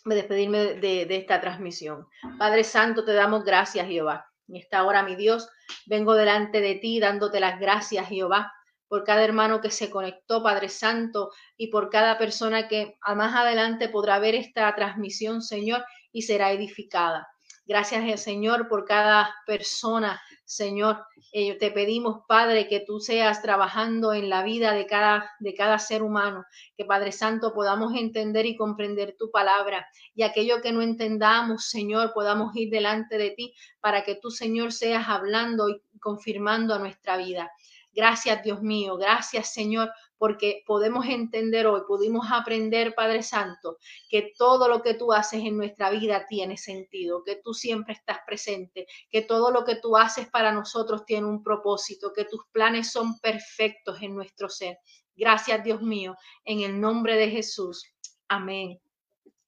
[0.06, 2.08] despedirme de, de, esta transmisión.
[2.38, 4.30] Padre Santo, te damos gracias, Jehová.
[4.48, 5.50] En esta hora, mi Dios,
[5.86, 8.52] vengo delante de ti dándote las gracias, Jehová,
[8.88, 13.90] por cada hermano que se conectó, Padre Santo, y por cada persona que más adelante
[13.90, 17.28] podrá ver esta transmisión, Señor, y será edificada.
[17.70, 21.06] Gracias, eh, Señor, por cada persona, Señor.
[21.32, 25.78] Eh, te pedimos, Padre, que tú seas trabajando en la vida de cada, de cada
[25.78, 30.82] ser humano, que Padre Santo podamos entender y comprender tu palabra y aquello que no
[30.82, 36.74] entendamos, Señor, podamos ir delante de ti para que tú, Señor, seas hablando y confirmando
[36.74, 37.52] a nuestra vida.
[37.94, 38.98] Gracias, Dios mío.
[38.98, 43.78] Gracias, Señor, porque podemos entender hoy, pudimos aprender, Padre Santo,
[44.10, 48.20] que todo lo que tú haces en nuestra vida tiene sentido, que tú siempre estás
[48.28, 52.92] presente, que todo lo que tú haces para nosotros tiene un propósito, que tus planes
[52.92, 54.78] son perfectos en nuestro ser.
[55.16, 57.86] Gracias, Dios mío, en el nombre de Jesús.
[58.28, 58.80] Amén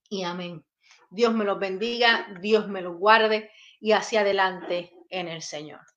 [0.09, 0.65] y amén.
[1.09, 5.90] Dios me los bendiga, Dios me los guarde y hacia adelante en el Señor.